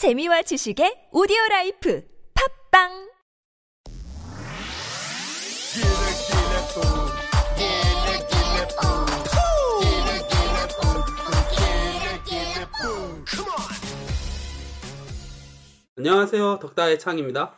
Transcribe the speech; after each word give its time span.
재미와 0.00 0.40
지식의 0.40 1.10
오디오 1.12 1.36
라이프 1.50 2.02
팟빵 2.32 3.10
안녕하세요. 15.98 16.60
덕다의 16.62 16.98
창입니다. 16.98 17.54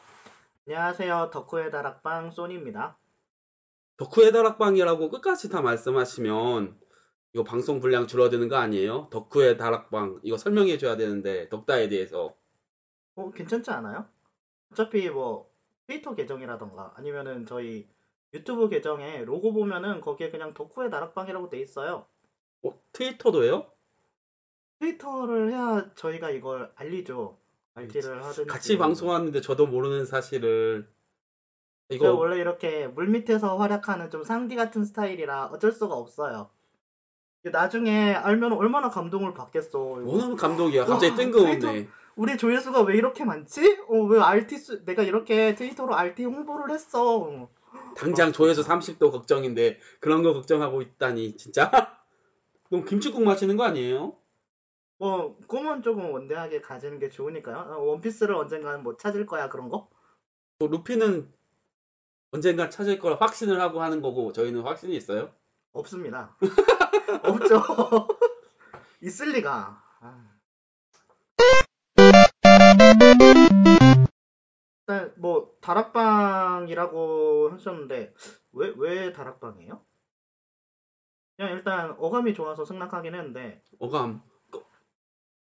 안녕하세요. 0.66 1.30
덕후의 1.32 1.70
다락방 1.70 2.32
소니입니다. 2.32 2.98
덕후의 3.98 4.32
다락방이라고 4.32 5.10
끝까지 5.10 5.48
다 5.48 5.62
말씀하시면 5.62 6.81
이거 7.34 7.44
방송 7.44 7.80
분량 7.80 8.06
줄어드는 8.06 8.48
거 8.48 8.56
아니에요? 8.56 9.08
덕후의 9.10 9.56
다락방 9.56 10.20
이거 10.22 10.36
설명해 10.36 10.76
줘야 10.78 10.96
되는데 10.96 11.48
덕다에 11.48 11.88
대해서 11.88 12.34
어, 13.14 13.30
괜찮지 13.30 13.70
않아요? 13.70 14.06
어차피 14.70 15.08
뭐 15.08 15.50
트위터 15.86 16.14
계정이라던가 16.14 16.92
아니면은 16.96 17.46
저희 17.46 17.88
유튜브 18.34 18.68
계정에 18.68 19.24
로고 19.24 19.52
보면은 19.52 20.00
거기에 20.00 20.30
그냥 20.30 20.54
덕후의 20.54 20.90
다락방이라고 20.90 21.48
돼 21.48 21.60
있어요. 21.60 22.06
어, 22.62 22.80
트위터도 22.92 23.44
해요? 23.44 23.70
트위터를 24.80 25.50
해야 25.52 25.90
저희가 25.94 26.30
이걸 26.30 26.72
알리죠. 26.74 27.38
RT를 27.74 28.22
하든지. 28.24 28.46
같이 28.50 28.76
방송하는데 28.76 29.40
저도 29.40 29.66
모르는 29.66 30.04
사실을 30.04 30.90
이거 31.88 32.12
원래 32.14 32.38
이렇게 32.38 32.86
물 32.88 33.08
밑에서 33.08 33.56
활약하는 33.56 34.10
좀 34.10 34.22
상디 34.22 34.56
같은 34.56 34.84
스타일이라 34.84 35.46
어쩔 35.46 35.72
수가 35.72 35.94
없어요. 35.94 36.50
나중에 37.50 38.14
알면 38.14 38.52
얼마나 38.52 38.88
감동을 38.88 39.34
받겠어. 39.34 39.78
뭐는 39.78 40.36
감독이야. 40.36 40.84
갑자기 40.84 41.10
와, 41.10 41.16
뜬금없네. 41.16 41.88
우리 42.14 42.36
조회수가 42.36 42.82
왜 42.82 42.96
이렇게 42.96 43.24
많지? 43.24 43.78
어, 43.88 43.96
왜 44.04 44.20
RT 44.20 44.58
수, 44.58 44.84
내가 44.84 45.02
이렇게 45.02 45.54
트위터로 45.54 45.94
RT 45.94 46.24
홍보를 46.24 46.72
했어. 46.74 47.48
당장 47.96 48.32
조회수 48.32 48.62
30도 48.62 49.10
걱정인데 49.10 49.78
그런 49.98 50.22
거 50.22 50.34
걱정하고 50.34 50.82
있다니 50.82 51.36
진짜? 51.36 51.70
그럼 52.68 52.84
김치국 52.84 53.22
마시는 53.22 53.56
거 53.56 53.64
아니에요? 53.64 54.14
뭐 54.98 55.36
꿈은 55.48 55.82
조금 55.82 56.12
원대하게 56.12 56.60
가지는 56.60 56.98
게 56.98 57.08
좋으니까요. 57.08 57.56
어, 57.56 57.82
원피스를 57.82 58.34
언젠가는 58.34 58.82
뭐 58.82 58.96
찾을 58.96 59.26
거야 59.26 59.48
그런 59.48 59.68
거? 59.68 59.88
뭐 60.58 60.68
루피는 60.68 61.32
언젠가 62.30 62.68
찾을 62.68 62.98
걸 62.98 63.16
확신을 63.20 63.60
하고 63.60 63.82
하는 63.82 64.00
거고 64.00 64.32
저희는 64.32 64.62
확신이 64.62 64.94
있어요? 64.96 65.30
없습니다. 65.72 66.36
없죠. 67.24 67.62
있을 69.02 69.32
리가. 69.32 69.82
아. 70.00 70.28
일단 74.80 75.12
뭐 75.16 75.56
다락방이라고 75.60 77.50
하셨는데 77.52 78.14
왜 78.52 78.72
왜 78.76 79.12
다락방이에요? 79.12 79.84
그냥 81.36 81.52
일단 81.52 81.96
어감이 81.98 82.34
좋아서 82.34 82.64
승낙하긴 82.64 83.14
했는데 83.14 83.62
어감. 83.78 84.22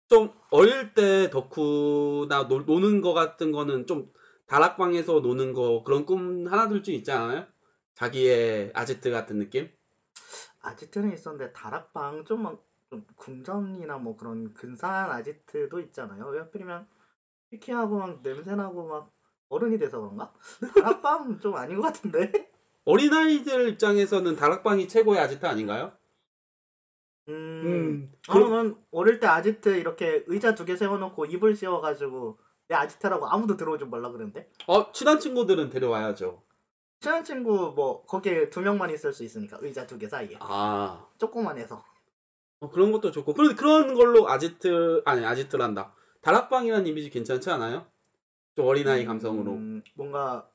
좀 0.08 0.32
어릴 0.52 0.94
때 0.94 1.30
덕후나 1.32 2.48
노, 2.48 2.60
노는 2.62 3.02
거 3.02 3.14
같은 3.14 3.52
거는 3.52 3.88
좀 3.88 4.12
다락방에서 4.48 5.20
노는 5.22 5.54
거 5.54 5.84
그런 5.84 6.06
꿈 6.06 6.48
하나 6.48 6.68
둘줄 6.70 6.94
있지 6.96 7.12
않아요? 7.12 7.48
자기의 7.96 8.72
아지트 8.76 9.10
같은 9.12 9.40
느낌? 9.40 9.72
아지트는 10.66 11.14
있었는데 11.14 11.54
다락방 11.54 12.26
좀막좀 12.26 13.06
궁전이나 13.16 13.98
뭐 13.98 14.18
그런 14.18 14.54
근사한 14.54 15.12
아지트도 15.12 15.80
있잖아요. 15.82 16.26
왜 16.28 16.40
하필이면 16.40 16.88
피키하고 17.52 17.98
막 18.00 18.20
냄새나고 18.24 18.88
막 18.88 19.12
어른이 19.50 19.78
돼서 19.78 20.00
그런가? 20.02 20.34
다락방 20.74 21.40
좀 21.42 21.56
아닌 21.56 21.78
것 21.78 21.84
같은데? 21.84 22.50
어린아이들 22.86 23.70
입장에서는 23.70 24.36
다락방이 24.36 24.88
최고의 24.88 25.20
아지트 25.20 25.46
아닌가요? 25.46 25.92
음, 27.28 28.12
그럼- 28.28 28.50
저는 28.50 28.76
어릴 28.92 29.20
때 29.20 29.26
아지트 29.28 29.70
이렇게 29.78 30.24
의자 30.28 30.54
두 30.56 30.66
개 30.66 30.76
세워놓고 30.76 31.26
이불 31.26 31.56
씌워가지고 31.56 32.40
내 32.68 32.76
아지트라고 32.76 33.28
아무도 33.28 33.58
들어오지 33.58 33.86
말라 33.86 34.10
그러는데? 34.12 34.50
어, 34.68 34.92
친한 34.92 35.20
친구들은 35.20 35.70
데려와야죠. 35.70 36.44
친한 37.06 37.24
친구 37.24 37.72
뭐 37.76 38.04
거기에 38.06 38.50
두 38.50 38.62
명만 38.62 38.90
있을 38.90 39.14
수 39.14 39.24
있으니까 39.24 39.60
의자 39.62 39.86
두 39.86 40.00
개 40.00 40.08
사이에 40.08 40.38
아, 40.40 41.06
조그만 41.20 41.60
해서 41.60 41.84
어, 42.62 42.70
그런 42.72 42.92
것도 42.92 43.12
좋고. 43.12 43.34
그런데 43.36 43.54
그런 43.56 43.94
걸로 43.94 44.28
아지트, 44.28 45.04
아니, 45.06 45.24
아지트란다. 45.24 45.94
다락방이라는 46.22 46.88
이미지 46.88 47.12
괜찮지 47.12 47.52
않아요? 47.52 47.86
좀 48.56 48.66
어린아이 48.66 49.06
감성으로. 49.06 49.52
음, 49.52 49.84
뭔가 49.94 50.50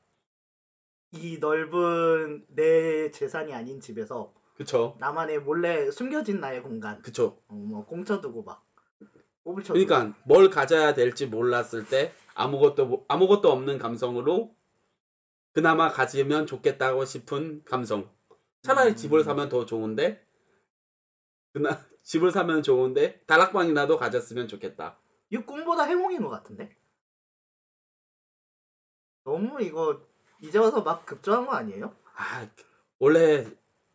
이 1.13 1.37
넓은 1.39 2.43
내 2.49 3.11
재산이 3.11 3.53
아닌 3.53 3.79
집에서 3.79 4.33
그쵸? 4.57 4.97
나만의 4.99 5.39
몰래 5.43 5.89
숨겨진 5.89 6.41
나의 6.41 6.61
공간 6.63 7.01
그쵸? 7.01 7.37
어, 7.47 7.53
뭐 7.53 7.85
공쳐두고 7.85 8.43
막 8.43 8.65
꼬불 9.43 9.63
쳐두고 9.63 9.85
그러니까 9.85 10.17
뭘 10.25 10.49
가져야 10.49 10.93
될지 10.93 11.27
몰랐을 11.27 11.85
때 11.89 12.11
아무것도 12.33 12.85
모- 12.87 13.05
아무것도 13.07 13.49
없는 13.51 13.77
감성으로 13.77 14.53
그나마 15.53 15.89
가지면 15.89 16.47
좋겠다고 16.47 17.05
싶은 17.05 17.63
감성. 17.65 18.09
차라리 18.61 18.91
음. 18.91 18.95
집을 18.95 19.23
사면 19.23 19.49
더 19.49 19.65
좋은데 19.65 20.25
그나 21.53 21.69
집을 22.03 22.31
사면 22.31 22.63
좋은데 22.63 23.21
다락방이라도 23.27 23.97
가졌으면 23.97 24.47
좋겠다. 24.47 24.97
이 25.29 25.37
꿈보다 25.37 25.83
해몽인 25.83 26.21
것 26.21 26.29
같은데 26.29 26.75
너무 29.23 29.61
이거 29.61 30.01
이제 30.39 30.57
와서 30.57 30.81
막 30.81 31.05
급조한 31.05 31.45
거 31.45 31.53
아니에요? 31.53 31.93
아 32.15 32.47
원래 32.99 33.45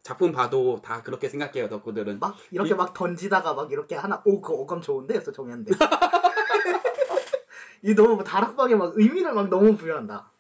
작품 0.03 0.31
봐도 0.33 0.81
다 0.83 1.03
그렇게 1.03 1.29
생각해요 1.29 1.69
덕후들은. 1.69 2.21
막 2.21 2.37
이렇게 2.51 2.71
이- 2.71 2.75
막 2.75 2.95
던지다가 2.95 3.55
막 3.55 3.73
이렇게 3.73 3.95
하나 3.97 4.23
오 4.25 4.41
그거 4.41 4.55
어감 4.61 4.81
좋은데 4.81 5.15
해서 5.15 5.33
정했는데 5.33 5.73
이 7.83 7.95
너무 7.95 8.23
다락방에 8.25 8.75
막 8.77 8.93
의미를 8.97 9.33
막 9.35 9.49
너무 9.49 9.77
부여한다 9.77 10.31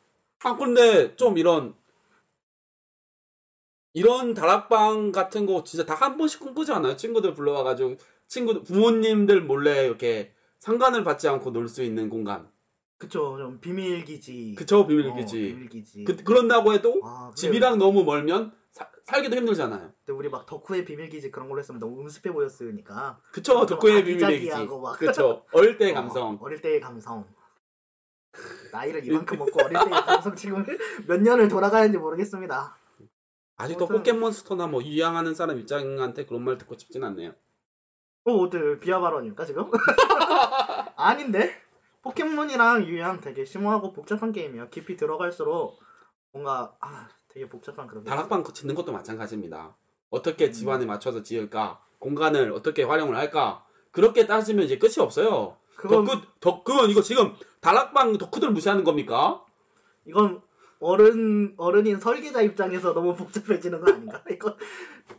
아 0.46 0.54
근데 0.56 1.16
좀 1.16 1.38
이런 1.38 1.74
이런 3.94 4.32
다락방 4.32 5.10
같은 5.10 5.44
거 5.44 5.64
진짜 5.64 5.84
다 5.84 5.94
한 5.96 6.16
번씩 6.16 6.38
꿈꾸지 6.38 6.70
않아요? 6.70 6.94
친구들 6.96 7.34
불러와가지고 7.34 7.96
친구 8.28 8.62
부모님들 8.62 9.40
몰래 9.42 9.86
이렇게 9.86 10.32
상관을 10.60 11.02
받지 11.02 11.26
않고 11.26 11.50
놀 11.50 11.68
수 11.68 11.82
있는 11.82 12.08
공간. 12.08 12.48
그쵸 12.98 13.36
좀 13.38 13.58
비밀기지 13.60 14.54
그쵸 14.56 14.86
비밀기지. 14.86 15.36
어, 15.36 15.48
비밀기지 15.48 16.04
그, 16.04 16.16
그런다고 16.22 16.72
해도 16.74 17.00
아. 17.02 17.32
집이랑 17.34 17.78
너무 17.78 18.04
멀면 18.04 18.52
사- 18.70 18.88
살기도 19.04 19.34
힘들잖아요. 19.36 19.92
근데 20.04 20.12
우리 20.16 20.28
막 20.28 20.46
덕후의 20.46 20.84
비밀기지 20.84 21.32
그런 21.32 21.48
걸로 21.48 21.58
했으면 21.58 21.80
너무 21.80 22.00
음습해 22.02 22.32
보였으니까 22.32 23.18
그쵸 23.32 23.66
좀 23.66 23.78
덕후의 23.80 24.04
비밀기지. 24.04 24.68
그쵸 25.00 25.44
어릴 25.50 25.76
때의 25.76 25.90
어, 25.92 25.94
감성. 25.96 26.38
어릴 26.40 26.60
때의 26.62 26.78
감성 26.80 27.26
나이를 28.72 29.04
이만큼 29.06 29.38
먹고 29.38 29.62
어릴 29.64 29.72
때의 29.78 29.90
감성 30.02 30.34
지금 30.36 30.64
몇 31.06 31.20
년을 31.20 31.48
돌아가는지 31.48 31.98
모르겠습니다 31.98 32.76
아직도 33.56 33.84
아무튼- 33.86 33.96
포켓몬스터나 33.98 34.66
뭐 34.66 34.82
유양하는 34.82 35.34
사람 35.34 35.58
입장한테 35.58 36.26
그런 36.26 36.42
말 36.44 36.58
듣고 36.58 36.76
싶진 36.76 37.02
않네요. 37.04 37.32
어 38.24 38.32
어때 38.34 38.78
비하 38.80 39.00
발언입니까 39.00 39.44
지금? 39.44 39.70
아닌데 40.96 41.52
포켓몬이랑 42.02 42.84
유양 42.84 43.20
되게 43.20 43.44
심오하고 43.44 43.92
복잡한 43.92 44.32
게임이에요 44.32 44.68
깊이 44.70 44.96
들어갈수록 44.96 45.78
뭔가 46.32 46.76
아 46.80 47.08
되게 47.28 47.48
복잡한 47.48 47.86
그런 47.86 48.04
게 48.04 48.10
다락방 48.10 48.44
짓는 48.44 48.74
것도 48.74 48.92
마찬가지입니다. 48.92 49.76
어떻게 50.10 50.46
음. 50.46 50.52
집안에 50.52 50.86
맞춰서 50.86 51.22
지을까? 51.22 51.80
공간을 51.98 52.52
어떻게 52.52 52.82
활용을 52.82 53.16
할까? 53.16 53.64
그렇게 53.90 54.26
따지면 54.26 54.64
이제 54.66 54.78
끝이 54.78 54.94
없어요. 54.98 55.56
그건 55.76 56.04
덕후, 56.04 56.22
덕후는 56.40 56.90
이거 56.90 57.02
지금 57.02 57.34
다락방 57.60 58.18
덕후들 58.18 58.50
무시하는 58.50 58.84
겁니까? 58.84 59.44
이건 60.06 60.42
어른 60.78 61.54
어른인 61.56 61.98
설계자 62.00 62.42
입장에서 62.42 62.92
너무 62.92 63.14
복잡해지는 63.14 63.80
거 63.80 63.92
아닌가? 63.92 64.22
이거 64.30 64.56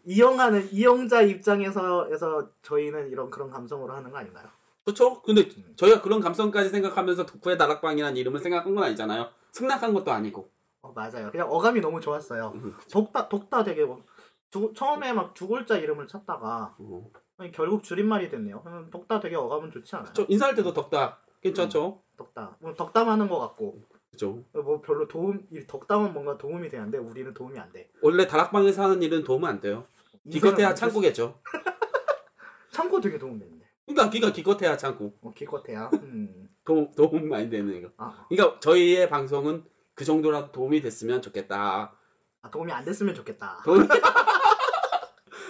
이용하는 0.05 0.71
이용자 0.71 1.21
입장에서 1.23 2.09
에서 2.11 2.49
저희는 2.61 3.09
이런 3.09 3.29
그런 3.29 3.49
감성으로 3.49 3.93
하는 3.93 4.11
거 4.11 4.17
아닌가요? 4.17 4.47
그렇죠? 4.83 5.21
근데 5.23 5.41
음. 5.57 5.73
저희가 5.75 6.01
그런 6.01 6.21
감성까지 6.21 6.69
생각하면서 6.69 7.25
덕후의 7.25 7.57
다락방이라는 7.57 8.15
이름을 8.17 8.39
생각한 8.39 8.73
건 8.73 8.83
아니잖아요. 8.85 9.29
승낙한 9.51 9.93
것도 9.93 10.11
아니고. 10.11 10.49
어, 10.81 10.93
맞아요. 10.93 11.31
그냥 11.31 11.51
어감이 11.51 11.81
너무 11.81 11.99
좋았어요. 11.99 12.53
음, 12.55 12.75
독다 12.91 13.27
독다 13.27 13.63
되게 13.63 13.83
뭐 13.83 14.03
두, 14.51 14.71
처음에 14.73 15.11
막 15.13 15.33
두 15.33 15.47
글자 15.47 15.77
이름을 15.77 16.07
찾다가 16.07 16.75
어. 16.79 17.11
결국 17.53 17.83
줄임말이 17.83 18.29
됐네요. 18.29 18.63
음, 18.65 18.89
독다 18.91 19.19
되게 19.19 19.35
어감은 19.35 19.71
좋지 19.71 19.95
않아요? 19.95 20.13
저 20.13 20.25
인사할 20.27 20.55
때도 20.55 20.73
덕다 20.73 21.19
괜찮죠? 21.41 22.01
덕다. 22.17 22.57
뭐 22.59 22.73
덕담하는 22.73 23.29
것 23.29 23.39
같고 23.39 23.83
그죠? 24.11 24.43
뭐 24.53 24.81
별로 24.81 25.07
도움 25.07 25.45
이 25.51 25.65
덕담은 25.67 26.13
뭔가 26.13 26.37
도움이 26.37 26.69
되는데 26.69 26.97
우리는 26.97 27.33
도움이 27.33 27.59
안 27.59 27.71
돼. 27.71 27.89
원래 28.01 28.25
다락방에서 28.25 28.83
하는 28.83 29.01
일은 29.03 29.23
도움 29.23 29.45
안 29.45 29.61
돼요. 29.61 29.85
기껏해야 30.29 30.73
창고겠죠. 30.73 31.39
창고 32.71 32.99
되게 32.99 33.19
도움 33.19 33.37
되는데. 33.37 33.65
그러니까 33.85 34.09
기가 34.09 34.31
기껏해야 34.31 34.75
참고 34.75 35.13
어, 35.21 35.33
기껏해야. 35.33 35.89
음. 35.93 36.49
도움, 36.65 36.91
도움 36.91 37.29
많이 37.29 37.49
되는 37.49 37.81
거. 37.81 37.91
아, 37.97 38.25
그러니까 38.27 38.59
저희의 38.59 39.09
방송은 39.09 39.63
그 39.93 40.03
정도라도 40.03 40.51
도움이 40.51 40.81
됐으면 40.81 41.21
좋겠다. 41.21 41.95
아, 42.41 42.51
도움이 42.51 42.71
안 42.71 42.83
됐으면 42.83 43.15
좋겠다. 43.15 43.61
도움이, 43.63 43.87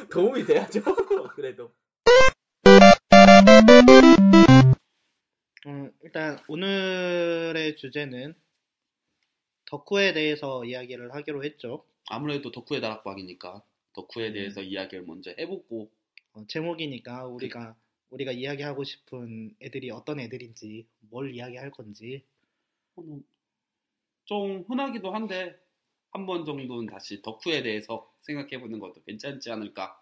도움이 0.09 0.45
돼야죠. 0.45 0.81
그래도. 1.36 1.71
음, 5.65 5.92
일단 6.01 6.38
오늘의 6.48 7.75
주제는 7.75 8.33
덕후에 9.65 10.13
대해서 10.13 10.63
이야기를 10.63 11.13
하기로 11.13 11.44
했죠. 11.44 11.86
아무래도 12.09 12.51
덕후의 12.51 12.81
다락방이니까 12.81 13.63
덕후에 13.94 14.30
음. 14.30 14.33
대해서 14.33 14.62
이야기를 14.62 15.06
먼저 15.06 15.33
해보고 15.38 15.92
어, 16.33 16.45
제목이니까 16.48 17.25
우리가 17.25 17.75
우리가 18.09 18.31
이야기하고 18.31 18.86
싶은 18.86 19.56
애들이 19.62 19.92
어떤 19.92 20.19
애들인지 20.19 20.88
뭘 21.00 21.33
이야기할 21.36 21.71
건지 21.71 22.24
어, 22.95 23.01
좀 24.24 24.63
흔하기도 24.68 25.12
한데 25.12 25.59
한 26.12 26.25
번 26.25 26.45
정도는 26.45 26.88
다시 26.88 27.21
덕후에 27.21 27.63
대해서 27.63 28.12
생각해보는 28.24 28.80
것도 28.80 29.04
괜찮지 29.04 29.51
않을까. 29.51 30.01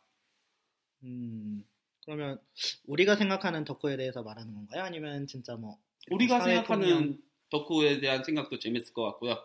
음, 1.04 1.66
그러면 2.04 2.40
우리가 2.86 3.16
생각하는 3.16 3.63
덕후에 3.63 3.98
대해서 3.98 4.24
말하는 4.24 4.54
건가요? 4.54 4.84
아니면 4.84 5.28
진짜 5.28 5.56
뭐 5.56 5.80
우리가 6.10 6.40
생각하는 6.42 6.88
통념? 6.88 7.24
덕후에 7.50 8.00
대한 8.00 8.24
생각도 8.24 8.60
재밌을 8.60 8.94
것 8.94 9.04
같고요. 9.04 9.38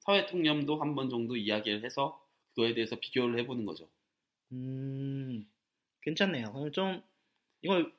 사회 0.00 0.26
통념도 0.26 0.80
한 0.80 0.94
번 0.94 1.08
정도 1.10 1.36
이야기를 1.36 1.84
해서 1.84 2.24
그거에 2.54 2.74
대해서 2.74 2.96
비교를 2.96 3.38
해보는 3.40 3.64
거죠. 3.64 3.88
음, 4.52 5.46
괜찮네요. 6.02 6.52
그럼 6.52 6.72
좀 6.72 7.02
이걸 7.62 7.92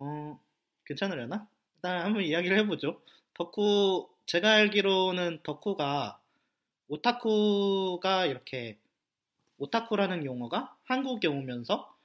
어 0.00 0.40
괜찮으려나? 0.86 1.48
일단 1.76 2.06
한번 2.06 2.24
이야기를 2.24 2.58
해보죠. 2.60 3.02
덕후 3.34 4.10
제가 4.26 4.52
알기로는 4.54 5.42
덕후가 5.44 6.21
오타쿠가 6.92 8.26
이렇게 8.26 8.76
오타쿠라는 9.56 10.26
용어가 10.26 10.76
한국에 10.84 11.26
오면서 11.26 11.96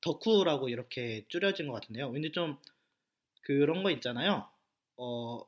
덕후라고 0.00 0.70
이렇게 0.70 1.26
줄여진 1.28 1.66
것 1.68 1.74
같은데요. 1.74 2.08
왠지 2.08 2.32
좀 2.32 2.56
그런 3.42 3.82
거 3.82 3.90
있잖아요. 3.90 4.48
어 4.96 5.46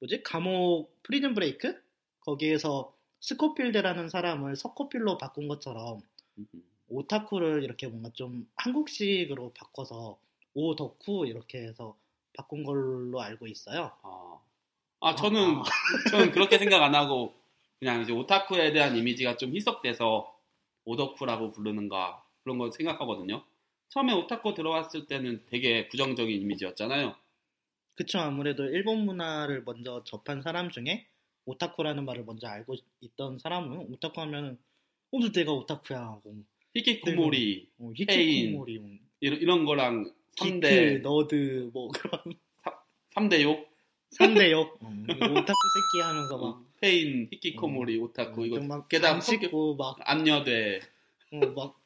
뭐지? 0.00 0.22
감옥 0.22 1.02
Prison 1.02 1.34
Break 1.34 1.78
거기에서 2.20 2.96
스코필드라는 3.20 4.08
사람을 4.08 4.56
석호필로 4.56 5.18
바꾼 5.18 5.46
것처럼 5.46 6.00
음, 6.38 6.46
오타쿠를 6.88 7.64
이렇게 7.64 7.86
뭔가 7.86 8.08
좀 8.14 8.50
한국식으로 8.56 9.52
바꿔서 9.52 10.18
오덕후 10.54 11.26
이렇게 11.26 11.64
해서 11.64 11.98
바꾼 12.32 12.64
걸로 12.64 13.20
알고 13.20 13.46
있어요. 13.46 13.92
아, 14.02 14.40
아 15.04 15.14
저는 15.14 15.60
저는 16.10 16.30
그렇게 16.30 16.56
생각 16.56 16.82
안 16.82 16.94
하고 16.94 17.34
그냥 17.78 18.00
이제 18.00 18.12
오타쿠에 18.14 18.72
대한 18.72 18.96
이미지가 18.96 19.36
좀 19.36 19.54
희석돼서 19.54 20.34
오덕후라고 20.86 21.52
부르는가 21.52 22.24
그런 22.42 22.56
거 22.56 22.70
생각하거든요. 22.70 23.44
처음에 23.90 24.14
오타쿠 24.14 24.54
들어왔을 24.54 25.06
때는 25.06 25.42
되게 25.44 25.88
부정적인 25.88 26.40
이미지였잖아요. 26.40 27.14
그쵸 27.96 28.18
아무래도 28.18 28.64
일본 28.64 29.04
문화를 29.04 29.62
먼저 29.64 30.02
접한 30.04 30.40
사람 30.40 30.70
중에 30.70 31.06
오타쿠라는 31.44 32.06
말을 32.06 32.24
먼저 32.24 32.48
알고 32.48 32.74
있던 33.02 33.38
사람은 33.40 33.92
오타쿠 33.92 34.18
하면은 34.22 34.58
어너 35.12 35.30
내가 35.30 35.52
오타쿠야 35.52 36.00
하고 36.00 36.34
히키코모리 36.74 37.68
어, 37.78 37.92
폐인, 38.08 38.46
히키코모리 38.46 38.78
뭐, 38.78 38.90
이런, 39.20 39.38
이런 39.38 39.64
거랑 39.66 40.10
기트 40.34 40.60
3대 40.60 41.02
nerd 41.02 41.70
뭐 41.74 41.88
그런. 41.88 42.20
3 43.10 43.28
대 43.28 43.42
욕 43.42 43.73
3대 44.18 44.50
욕 44.50 44.78
어, 44.82 44.88
오타쿠 44.88 45.54
새끼 45.74 46.02
하면서 46.02 46.38
막. 46.38 46.44
어, 46.44 46.64
폐인, 46.80 47.28
히키코모리, 47.32 47.98
오타쿠 47.98 48.46
이거 48.46 48.60
막 48.60 48.88
게다가 48.88 49.14
안 49.14 49.20
씻고 49.20 49.76
막 49.76 49.96
안여돼. 50.00 50.80
어, 51.32 51.38
막 51.54 51.80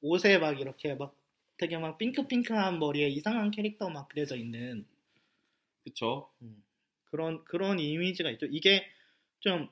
옷에 0.00 0.38
막 0.38 0.60
이렇게 0.60 0.94
막 0.94 1.14
되게 1.56 1.76
막 1.76 1.98
핑크핑크한 1.98 2.78
머리에 2.78 3.08
이상한 3.08 3.50
캐릭터 3.50 3.90
막 3.90 4.08
그려져 4.08 4.36
있는. 4.36 4.86
그쵸? 5.84 6.30
음, 6.42 6.62
그런 7.06 7.44
그런 7.44 7.78
이미지가 7.78 8.30
있죠. 8.32 8.46
이게 8.46 8.86
좀 9.40 9.68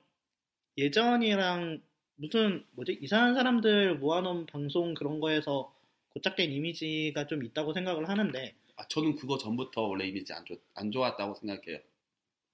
예전이랑 0.77 1.81
무슨 2.17 2.65
뭐지? 2.73 2.99
이상한 3.01 3.35
사람들 3.35 3.99
모아놓은 3.99 4.47
방송 4.47 4.95
그런 4.95 5.21
거에서 5.21 5.73
고착된 6.11 6.51
이미지가 6.51 7.27
좀 7.27 7.45
있다고 7.45 7.73
생각을 7.73 8.09
하는데 8.09 8.55
아, 8.77 8.87
저는 8.89 9.17
그거 9.17 9.39
전부터 9.39 9.83
원래 9.83 10.07
이미지 10.07 10.33
안, 10.33 10.45
좋, 10.45 10.61
안 10.75 10.91
좋았다고 10.93 11.35
생각해요. 11.35 11.79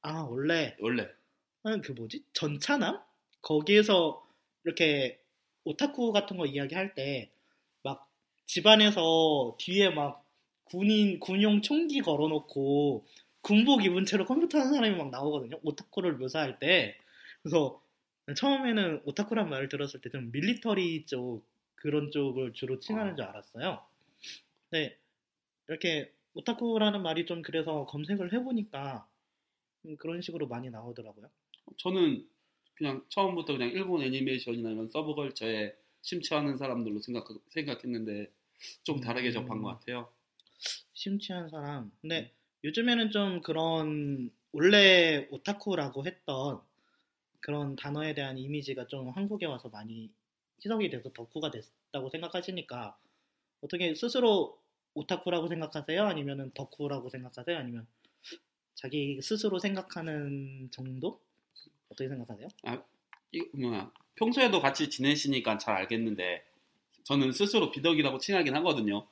아 0.02 0.22
원래? 0.22 0.76
원래. 0.80 1.08
아, 1.64 1.76
그 1.82 1.92
뭐지? 1.92 2.24
전차남? 2.32 3.00
거기에서 3.42 4.24
이렇게 4.64 5.20
오타쿠 5.64 6.12
같은 6.12 6.36
거 6.36 6.46
이야기할 6.46 6.94
때 6.94 7.32
막 7.84 8.08
집안에서 8.46 9.56
뒤에 9.58 9.90
막 9.90 10.24
군인 10.64 11.18
군용 11.20 11.62
총기 11.62 12.00
걸어놓고 12.00 13.04
군복 13.42 13.84
입은 13.84 14.04
채로 14.04 14.24
컴퓨터 14.24 14.58
하는 14.58 14.72
사람이 14.74 14.96
막 14.96 15.10
나오거든요. 15.10 15.58
오타쿠를 15.64 16.14
묘사할 16.16 16.58
때. 16.60 16.96
그래서 17.42 17.82
처음에는 18.36 19.02
오타쿠란 19.04 19.48
말을 19.50 19.68
들었을 19.68 20.00
때 20.00 20.10
좀 20.10 20.30
밀리터리 20.32 21.06
쪽 21.06 21.44
그런 21.74 22.10
쪽을 22.12 22.52
주로 22.52 22.78
칭하는 22.78 23.16
줄 23.16 23.24
알았어요. 23.24 23.82
근데 24.70 24.96
이렇게 25.72 26.12
오타쿠라는 26.34 27.02
말이 27.02 27.26
좀 27.26 27.42
그래서 27.42 27.86
검색을 27.86 28.32
해보니까 28.32 29.08
음, 29.86 29.96
그런 29.96 30.20
식으로 30.20 30.46
많이 30.46 30.70
나오더라고요 30.70 31.28
저는 31.78 32.26
그냥 32.74 33.04
처음부터 33.08 33.54
그냥 33.54 33.70
일본 33.70 34.02
애니메이션이나 34.02 34.70
이런 34.70 34.88
서브컬처에 34.88 35.76
심취하는 36.02 36.56
사람들로 36.56 37.00
생각, 37.00 37.28
생각했는데 37.48 38.30
좀 38.82 39.00
다르게 39.00 39.28
음. 39.28 39.32
접한 39.32 39.62
것 39.62 39.68
같아요. 39.68 40.12
심취한 40.92 41.48
사람. 41.48 41.90
근데 42.00 42.32
요즘에는 42.64 43.10
좀 43.10 43.40
그런 43.40 44.30
원래 44.52 45.26
오타쿠라고 45.30 46.06
했던 46.06 46.60
그런 47.40 47.76
단어에 47.76 48.14
대한 48.14 48.38
이미지가 48.38 48.86
좀 48.86 49.10
한국에 49.10 49.46
와서 49.46 49.68
많이 49.68 50.10
희석이 50.64 50.90
돼서 50.90 51.12
덕후가 51.12 51.50
됐다고 51.50 52.10
생각하시니까 52.10 52.96
어떻게 53.62 53.94
스스로 53.94 54.61
오타쿠라고 54.94 55.48
생각하세요? 55.48 56.04
아니면은 56.04 56.50
덕후라고 56.54 57.08
생각하세요? 57.08 57.56
아니면 57.56 57.86
자기 58.74 59.20
스스로 59.22 59.58
생각하는 59.58 60.68
정도? 60.70 61.20
어떻게 61.88 62.08
생각하세요? 62.08 62.48
이 63.32 63.42
뭐야 63.54 63.90
평소에도 64.16 64.60
같이 64.60 64.90
지내시니까 64.90 65.58
잘 65.58 65.74
알겠는데 65.76 66.44
저는 67.04 67.32
스스로 67.32 67.70
비덕이라고 67.70 68.18
칭하긴 68.18 68.54
하거든요. 68.56 69.06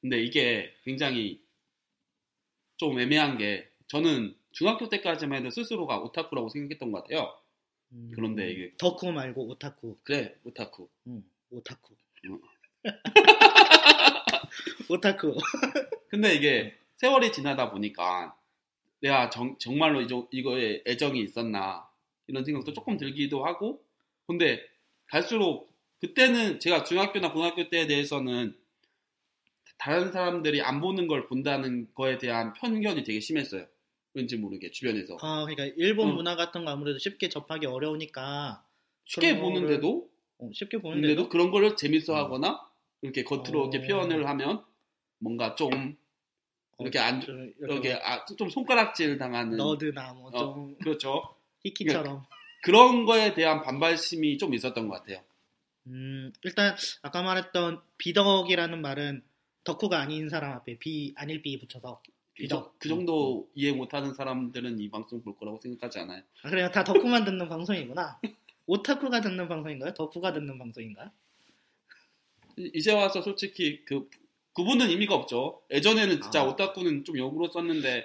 근데 0.00 0.20
이게 0.22 0.74
굉장히 0.84 1.40
좀 2.76 2.98
애매한 2.98 3.38
게 3.38 3.70
저는 3.88 4.34
중학교 4.52 4.88
때까지만 4.88 5.40
해도 5.40 5.50
스스로가 5.50 5.98
오타쿠라고 6.00 6.48
생각했던 6.48 6.92
것 6.92 7.02
같아요. 7.02 7.36
음, 7.92 8.10
그런데 8.14 8.50
이게 8.50 8.72
덕후 8.78 9.12
말고 9.12 9.48
오타쿠. 9.48 9.98
그래 10.02 10.34
오타쿠. 10.44 10.88
음, 11.08 11.24
오타쿠. 11.50 11.94
음. 12.26 12.40
오타쿠. 14.88 15.36
근데 16.08 16.34
이게 16.34 16.74
세월이 16.96 17.32
지나다 17.32 17.70
보니까 17.70 18.36
내가 19.00 19.30
정, 19.30 19.56
이저, 19.58 20.28
이거에 20.30 20.82
애정이 20.86 21.20
있었나 21.22 21.88
이런 22.26 22.44
생각도 22.44 22.72
조금 22.72 22.96
들기도 22.96 23.44
하고 23.44 23.82
근데 24.26 24.60
갈수록 25.06 25.72
그때는 26.00 26.60
제가 26.60 26.84
중학교나 26.84 27.32
고등학교 27.32 27.68
때에 27.68 27.86
대해서는 27.86 28.56
다른 29.78 30.12
사람들이 30.12 30.60
안 30.60 30.80
보는 30.80 31.06
걸 31.06 31.26
본다는 31.26 31.88
거에 31.94 32.18
대한 32.18 32.52
편견이 32.52 33.02
되게 33.02 33.18
심했어요. 33.18 33.66
왠지 34.12 34.36
모르게 34.36 34.70
주변에서 34.70 35.16
아, 35.20 35.44
그러니까 35.46 35.74
일본 35.76 36.10
어. 36.10 36.12
문화 36.12 36.36
같은 36.36 36.64
거 36.64 36.70
아무래도 36.70 36.98
쉽게 36.98 37.28
접하기 37.28 37.66
어려우니까 37.66 38.64
쉽게 39.04 39.38
보는데도 39.38 40.10
어, 40.38 40.50
쉽게 40.52 40.78
보는데도 40.78 41.00
보는데도 41.00 41.28
그런 41.28 41.50
거를 41.50 41.76
재밌어하거나 41.76 42.69
이렇게 43.02 43.24
겉으로 43.24 43.62
어. 43.64 43.68
이렇게 43.70 43.86
표현을 43.86 44.26
하면 44.28 44.64
뭔가 45.18 45.54
좀 45.54 45.96
이렇게 46.78 46.98
안 46.98 47.20
좀 47.20 47.52
이렇게 47.60 47.92
아, 47.94 48.24
좀 48.24 48.48
손가락질 48.48 49.18
당하는 49.18 49.56
너드나 49.56 50.12
뭐 50.14 50.30
어. 50.32 50.38
좀 50.38 50.78
그렇죠. 50.78 51.34
히키처럼. 51.64 52.24
그런 52.62 53.04
거에 53.06 53.34
대한 53.34 53.62
반발심이 53.62 54.38
좀 54.38 54.54
있었던 54.54 54.88
것 54.88 54.94
같아요. 54.96 55.22
음, 55.86 56.32
일단 56.42 56.76
아까 57.02 57.22
말했던 57.22 57.80
비덕이라는 57.98 58.80
말은 58.80 59.22
덕후가 59.64 59.98
아닌 59.98 60.28
사람 60.28 60.52
앞에 60.52 60.78
비 60.78 61.12
아닐 61.16 61.42
비 61.42 61.58
붙여서 61.58 62.00
그, 62.04 62.12
비덕. 62.34 62.62
정- 62.64 62.72
그 62.78 62.88
정도 62.88 63.48
이해 63.54 63.72
못하는 63.72 64.14
사람들은 64.14 64.78
이 64.78 64.90
방송 64.90 65.22
볼 65.22 65.36
거라고 65.36 65.58
생각하지 65.58 65.98
않아요. 66.00 66.22
아, 66.42 66.48
그래요. 66.50 66.70
다 66.70 66.84
덕후만 66.84 67.24
듣는 67.24 67.48
방송이구나. 67.48 68.20
오타쿠가 68.66 69.20
듣는 69.20 69.48
방송인가요? 69.48 69.92
덕후가 69.94 70.32
듣는 70.32 70.58
방송인가요? 70.58 71.10
이- 72.56 72.70
이제 72.74 72.92
와서 72.92 73.22
솔직히 73.22 73.84
그 73.84 74.08
구분은 74.54 74.90
의미가 74.90 75.14
없죠. 75.14 75.62
예전에는 75.70 76.20
진짜 76.20 76.42
아. 76.42 76.44
오타쿠는 76.48 77.04
좀 77.04 77.18
역으로 77.18 77.48
썼는데 77.48 78.04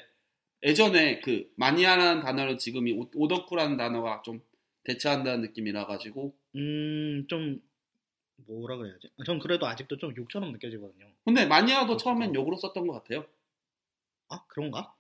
예전에 0.64 1.20
그 1.22 1.52
마니아라는 1.58 2.22
단어를 2.22 2.58
지금이 2.58 2.94
오- 2.94 3.10
오덕후라는 3.16 3.78
단어가 3.78 4.22
좀 4.24 4.42
대체한다는 4.84 5.42
느낌이라 5.42 5.86
가지고 5.88 6.36
음, 6.56 7.26
좀 7.28 7.62
뭐라 8.48 8.78
그래야지? 8.78 9.10
전 9.26 9.40
그래도 9.40 9.66
아직도 9.68 9.98
좀 9.98 10.16
욕처럼 10.16 10.52
느껴지거든요. 10.52 11.12
근데 11.24 11.46
마니아도 11.46 11.98
그렇구나. 11.98 11.98
처음엔 11.98 12.36
욕으로 12.36 12.58
썼던 12.58 12.86
것 12.88 12.94
같아요. 12.94 13.26
아 14.30 14.44
그런가? 14.48 14.94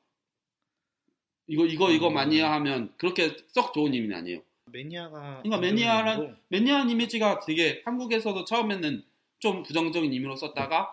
이거 1.48 1.66
이거 1.66 1.92
이거 1.92 2.08
음. 2.10 2.14
마니아 2.16 2.52
하면 2.54 2.94
그렇게 2.98 3.36
썩 3.50 3.74
좋은 3.74 3.94
의미는 3.94 4.16
아니에요. 4.18 4.42
매니아가 4.72 5.42
그러니까 5.44 5.56
안 5.58 5.62
매니아란-. 5.62 6.38
매니아 6.50 6.84
이미지가 6.86 7.42
되게 7.46 7.82
한국에서도 7.86 8.46
처음에는 8.46 9.04
좀 9.46 9.62
부정적인 9.62 10.12
의미로 10.12 10.36
썼다가 10.36 10.90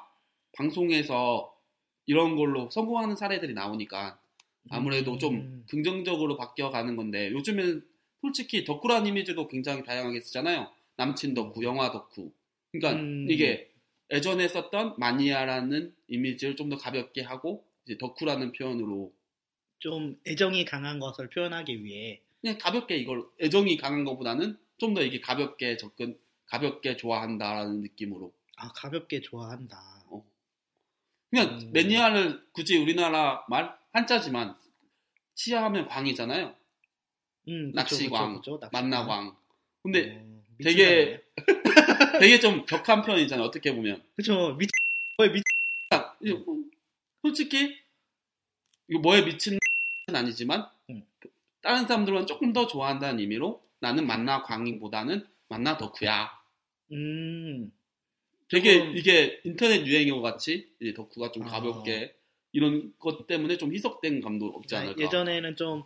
방송에서 0.53 1.57
이런 2.05 2.37
걸로 2.37 2.69
성공하는 2.69 3.17
사례들이 3.17 3.55
나오니까 3.55 4.21
아무래도 4.69 5.17
좀 5.17 5.37
음, 5.37 5.65
긍정적으로 5.71 6.37
바뀌어가는 6.37 6.95
건데 6.95 7.31
요즘에는 7.33 7.83
솔직히 8.21 8.63
덕후라는 8.65 9.07
이미지도 9.07 9.49
굉장히 9.49 9.83
다양하게 9.85 10.21
쓰잖아요. 10.21 10.69
남친 10.97 11.33
덕후, 11.33 11.65
영화 11.65 11.91
덕후. 11.93 12.31
그러니까 12.73 13.01
음. 13.01 13.27
이게 13.31 13.71
예전에 14.11 14.47
썼던 14.49 14.97
마니아라는 14.99 15.95
이미지를 16.09 16.55
좀 16.55 16.69
더 16.69 16.77
가볍게 16.77 17.23
하고 17.23 17.65
이제 17.87 17.97
덕후라는 17.97 18.53
표현으로 18.53 19.15
좀 19.79 20.21
애정이 20.27 20.67
강한 20.67 20.99
것을 21.01 21.31
표현하기 21.31 21.85
위해 21.85 22.21
그냥 22.43 22.59
가볍게 22.59 22.97
이걸 22.99 23.25
애정이 23.41 23.79
강한 23.79 24.05
것보다는 24.05 24.59
좀 24.77 24.93
더 24.93 25.01
이게 25.03 25.21
가볍게 25.23 25.79
접근, 25.79 26.19
가볍게 26.45 26.99
좋아한다라는 26.99 27.81
느낌으로. 27.81 28.31
아 28.57 28.69
가볍게 28.73 29.21
좋아한다. 29.21 30.03
그냥 31.33 31.59
음. 31.59 31.73
매니아를 31.73 32.47
굳이 32.53 32.77
우리나라 32.77 33.45
말 33.49 33.75
한자지만 33.93 34.55
치하하면 35.35 35.87
광이잖아요. 35.87 36.55
음, 37.49 37.73
낚시광. 37.75 38.43
만나광. 38.71 39.35
근데 39.83 40.19
어, 40.23 40.43
되게-. 40.63 41.23
되게 42.21 42.39
좀 42.39 42.67
격한 42.67 43.03
편이잖아요. 43.03 43.47
어떻게 43.47 43.75
보면. 43.75 44.03
그쵸 44.15 44.55
미 44.59 44.67
거의 45.17 45.33
미 45.33 45.43
뭐, 46.45 46.57
솔직히 47.23 47.77
이거 48.89 49.01
뭐에 49.01 49.23
미친 49.25 49.55
은 49.55 50.15
아니지만 50.15 50.69
음. 50.91 51.03
다른 51.63 51.87
사람들은 51.87 52.27
조금 52.27 52.53
더 52.53 52.67
좋아한다는 52.67 53.21
의미로 53.21 53.63
나는 53.81 54.07
만나 54.07 54.43
광인보다는 54.43 55.27
만나 55.49 55.79
덕후야. 55.79 56.31
음 56.93 57.73
되게 58.53 58.79
조금- 58.79 58.97
이게 58.97 59.41
인터넷 59.45 59.87
유행어 59.87 60.21
같이 60.21 60.71
이제 60.81 60.93
덕후가 60.95 61.33
좀 61.33 61.45
아. 61.45 61.47
가볍게 61.47 62.15
이런 62.53 62.93
것 62.99 63.27
때문에 63.27 63.57
좀 63.57 63.73
희석된 63.75 64.21
감도 64.21 64.47
없지 64.47 64.77
않을까. 64.77 65.01
아, 65.01 65.05
예전에는 65.05 65.57
좀 65.57 65.83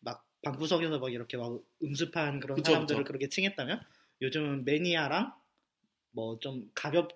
막 0.00 0.26
방구석에서 0.42 0.98
막 0.98 1.10
이렇게 1.12 1.38
막 1.38 1.58
음습한 1.82 2.38
그런 2.40 2.56
그쵸, 2.56 2.72
사람들을 2.72 2.98
그쵸. 3.04 3.06
그렇게 3.08 3.28
칭했다면 3.30 3.80
요즘은 4.20 4.64
매니아랑 4.66 5.32
뭐 6.12 6.38
좀 6.38 6.70
가볍 6.74 7.08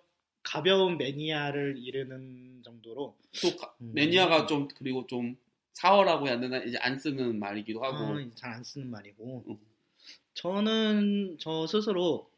가벼운 0.43 0.97
매니아를 0.97 1.77
이르는 1.79 2.63
정도로 2.65 3.15
또 3.43 3.57
가- 3.59 3.75
음. 3.83 3.93
매니아가 3.95 4.47
좀 4.47 4.67
그리고 4.69 5.07
좀 5.07 5.37
사어라고 5.75 6.27
해야 6.29 6.41
되나 6.41 6.57
이제 6.65 6.79
안 6.79 6.99
쓰는 6.99 7.39
말이기도 7.39 7.83
하고 7.85 8.17
아, 8.19 8.31
잘안 8.35 8.65
쓰는 8.65 8.91
말이고 8.91 9.45
음. 9.49 9.59
저는 10.35 11.37
저 11.39 11.67
스스로 11.67 12.31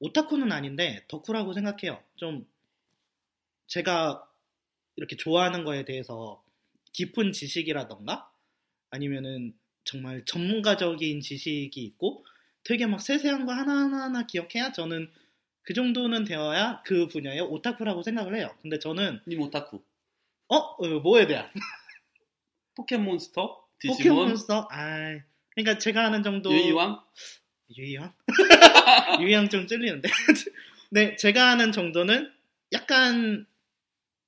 오타쿠는 0.00 0.52
아닌데 0.52 1.04
덕후라고 1.08 1.52
생각해요. 1.52 2.02
좀 2.16 2.46
제가 3.66 4.24
이렇게 4.96 5.16
좋아하는 5.16 5.64
거에 5.64 5.84
대해서 5.84 6.42
깊은 6.92 7.32
지식이라던가 7.32 8.30
아니면은 8.90 9.54
정말 9.84 10.24
전문가적인 10.24 11.20
지식이 11.20 11.82
있고 11.82 12.24
되게 12.64 12.86
막 12.86 13.00
세세한 13.00 13.46
거 13.46 13.52
하나하나 13.52 14.26
기억해야 14.26 14.72
저는 14.72 15.10
그 15.62 15.74
정도는 15.74 16.24
되어야 16.24 16.82
그 16.84 17.06
분야의 17.08 17.40
오타쿠라고 17.40 18.02
생각을 18.02 18.36
해요. 18.36 18.54
근데 18.62 18.78
저는 18.78 19.20
님 19.26 19.40
오타쿠 19.40 19.82
어? 20.48 20.56
어, 20.56 20.88
뭐에 21.00 21.26
대한? 21.26 21.50
포켓몬스터 22.74 23.64
디지몬 23.78 24.16
포켓몬스터? 24.16 24.68
아, 24.70 25.20
그러니까 25.50 25.78
제가 25.78 26.06
아는 26.06 26.22
정도 26.22 26.50
유이왕 26.52 27.02
유희왕? 27.76 28.12
유희왕 29.20 29.48
좀 29.48 29.66
찔리는데. 29.66 30.08
네, 30.90 31.16
제가 31.16 31.50
아는 31.50 31.72
정도는 31.72 32.32
약간 32.72 33.46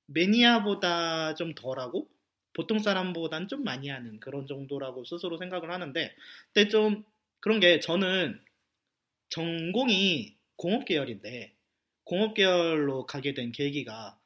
매니아보다 0.07 1.35
좀 1.35 1.53
덜하고 1.55 2.07
보통 2.53 2.79
사람보단 2.79 3.47
좀 3.47 3.63
많이 3.63 3.89
하는 3.89 4.19
그런 4.19 4.45
정도라고 4.45 5.05
스스로 5.05 5.37
생각을 5.37 5.71
하는데, 5.71 6.13
근데 6.53 6.69
좀 6.69 7.03
그런 7.39 7.59
게 7.59 7.79
저는 7.79 8.39
전공이 9.29 10.35
공업 10.57 10.85
계열인데 10.85 11.53
공업 12.03 12.33
계열로 12.33 13.05
가게 13.05 13.33
된 13.33 13.51
계기가 13.51 14.19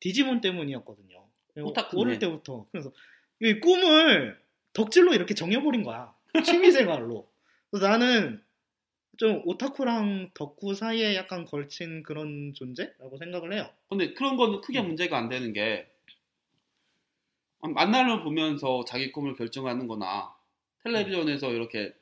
디지몬 0.00 0.40
때문이었거든요. 0.40 1.26
오타쿠네. 1.56 2.00
어릴 2.00 2.18
때부터 2.18 2.66
그래서 2.70 2.92
이 3.40 3.60
꿈을 3.60 4.40
덕질로 4.72 5.12
이렇게 5.12 5.34
정해버린 5.34 5.82
거야. 5.82 6.14
취미생활로. 6.44 7.28
나는 7.72 8.42
좀 9.18 9.42
오타쿠랑 9.44 10.30
덕후 10.34 10.74
사이에 10.74 11.14
약간 11.14 11.44
걸친 11.44 12.02
그런 12.02 12.54
존재라고 12.54 13.18
생각을 13.18 13.52
해요. 13.52 13.68
근데 13.88 14.14
그런 14.14 14.36
거는 14.36 14.60
크게 14.60 14.80
음. 14.80 14.88
문제가 14.88 15.18
안 15.18 15.28
되는 15.28 15.52
게 15.52 15.88
만나를 17.60 18.22
보면서 18.24 18.84
자기 18.84 19.12
꿈을 19.12 19.34
결정하는 19.34 19.86
거나 19.86 20.34
텔레비전에서 20.84 21.52
이렇게 21.52 21.94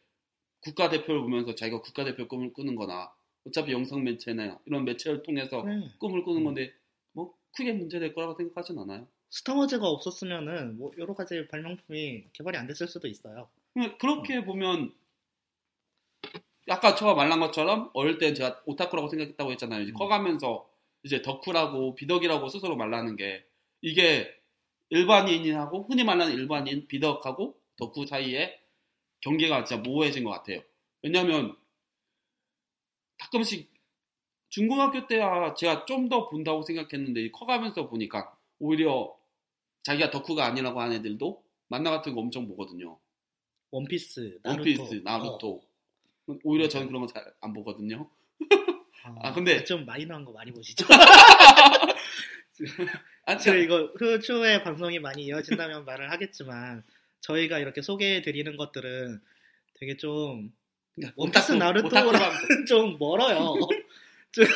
국가대표를 0.62 1.20
보면서 1.22 1.54
자기가 1.54 1.80
국가대표 1.80 2.28
꿈을 2.28 2.52
꾸는 2.52 2.76
거나 2.76 3.12
어차피 3.46 3.72
영상 3.72 4.04
매체나 4.04 4.58
이런 4.66 4.84
매체를 4.84 5.22
통해서 5.22 5.62
그래. 5.62 5.82
꿈을 5.98 6.22
꾸는 6.22 6.42
음. 6.42 6.44
건데 6.44 6.72
뭐 7.12 7.34
크게 7.56 7.72
문제될 7.72 8.14
거라고 8.14 8.34
생각하진 8.34 8.78
않아요. 8.78 9.06
스타워즈가 9.30 9.86
없었으면은 9.88 10.78
뭐 10.78 10.90
여러 10.98 11.14
가지 11.14 11.46
발명품이 11.48 12.24
개발이 12.32 12.56
안 12.56 12.66
됐을 12.66 12.88
수도 12.88 13.06
있어요. 13.08 13.48
그냥 13.72 13.96
그렇게 13.98 14.44
보면 14.44 14.92
아까 16.68 16.94
제가 16.94 17.14
말한 17.14 17.40
것처럼 17.40 17.90
어릴 17.94 18.18
때 18.18 18.34
제가 18.34 18.62
오타쿠라고 18.66 19.08
생각했다고 19.08 19.50
했잖아요. 19.52 19.82
이제 19.82 19.92
음. 19.92 19.94
커가면서 19.94 20.68
이제 21.02 21.22
덕후라고 21.22 21.94
비덕이라고 21.94 22.48
스스로 22.48 22.76
말하는 22.76 23.16
게 23.16 23.44
이게 23.80 24.32
일반인하고 24.90 25.86
흔히 25.88 26.04
말하는 26.04 26.34
일반인 26.34 26.86
비덕하고 26.86 27.58
덕후 27.76 28.06
사이에 28.06 28.60
경계가 29.20 29.64
진짜 29.64 29.82
모호해진 29.82 30.24
것 30.24 30.30
같아요. 30.30 30.60
왜냐하면 31.02 31.56
가끔씩 33.18 33.70
중고등학교 34.50 35.06
때야 35.06 35.54
제가 35.54 35.84
좀 35.86 36.08
더 36.08 36.28
본다고 36.28 36.62
생각했는데 36.62 37.30
커가면서 37.30 37.88
보니까 37.88 38.36
오히려 38.58 39.16
자기가 39.82 40.10
덕후가 40.10 40.44
아니라고 40.44 40.80
하는 40.80 40.96
애들도 40.96 41.42
만나 41.68 41.90
같은 41.90 42.14
거 42.14 42.20
엄청 42.20 42.48
보거든요. 42.48 42.98
원피스, 43.70 44.40
나루토. 44.42 44.58
원피스, 44.58 44.94
나루토. 45.04 45.62
오히려 46.44 46.68
저는 46.68 46.86
그런 46.88 47.00
거 47.02 47.06
잘 47.12 47.24
안 47.40 47.52
보거든요. 47.52 48.08
어. 49.06 49.14
아, 49.22 49.32
근데- 49.32 49.64
좀 49.64 49.84
마이너한 49.86 50.24
거 50.24 50.32
많이 50.32 50.52
보시죠. 50.52 50.86
아, 53.26 53.36
제가 53.36 53.56
이거 53.56 53.92
그 53.94 54.20
추후에 54.20 54.62
방송이 54.62 54.98
많이 54.98 55.24
이어진다면 55.24 55.84
말을 55.84 56.10
하겠지만 56.10 56.82
저희가 57.20 57.58
이렇게 57.58 57.80
소개해 57.82 58.22
드리는 58.22 58.56
것들은 58.56 59.20
되게 59.74 59.96
좀 59.96 60.52
원피스 61.16 61.52
나루토랑 61.52 62.12
좀 62.68 62.98
멀어요. 62.98 63.54
좀- 64.32 64.46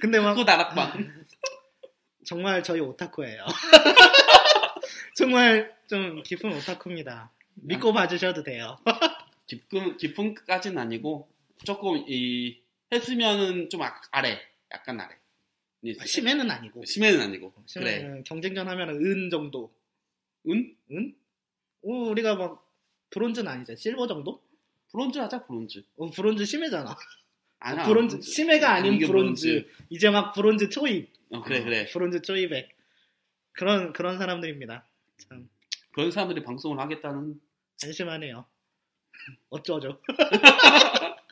근데 0.00 0.18
막그 0.20 0.40
나락방. 0.42 1.24
정말 2.24 2.62
저희 2.62 2.80
오타쿠예요. 2.80 3.44
정말 5.16 5.74
좀 5.88 6.22
깊은 6.22 6.52
오타쿠입니다. 6.52 7.30
믿고 7.54 7.92
봐주셔도 7.92 8.42
돼요. 8.42 8.78
깊은 9.52 9.96
깊은까지는 9.98 10.78
아니고 10.78 11.28
조금 11.64 12.02
이 12.08 12.62
했으면은 12.90 13.68
좀 13.68 13.82
아, 13.82 13.92
아래, 14.10 14.40
약간 14.70 14.98
아래. 15.00 15.14
네, 15.80 15.92
심해는 15.94 16.50
아니고. 16.50 16.84
심해는 16.84 17.20
아니고. 17.20 17.52
그래. 17.52 17.64
심해는 17.66 18.24
경쟁전 18.24 18.68
하면은 18.68 19.04
은 19.04 19.30
정도. 19.30 19.74
은? 20.48 20.76
은? 20.90 21.16
오, 21.82 22.08
우리가 22.10 22.36
막 22.36 22.70
브론즈는 23.10 23.50
아니죠. 23.50 23.74
실버 23.76 24.06
정도? 24.06 24.42
브론즈 24.92 25.18
하자 25.18 25.44
브론즈. 25.46 25.82
어, 25.96 26.10
브론즈 26.10 26.44
심해잖아. 26.44 26.96
아니야. 27.58 27.84
브론즈 27.84 28.22
심해가 28.22 28.72
아닌 28.72 28.94
이게 28.94 29.06
브론즈. 29.06 29.68
이제 29.90 30.10
막 30.10 30.32
브론즈 30.32 30.68
초입. 30.70 31.12
어, 31.30 31.42
그래 31.42 31.62
그래. 31.62 31.86
브론즈 31.86 32.22
초입에 32.22 32.68
그런 33.52 33.92
그런 33.92 34.18
사람들입니다. 34.18 34.86
참 35.28 35.48
그런 35.92 36.10
사람들이 36.10 36.42
방송을 36.42 36.78
하겠다는 36.78 37.40
한심하네요. 37.82 38.46
어쩌죠? 39.50 40.00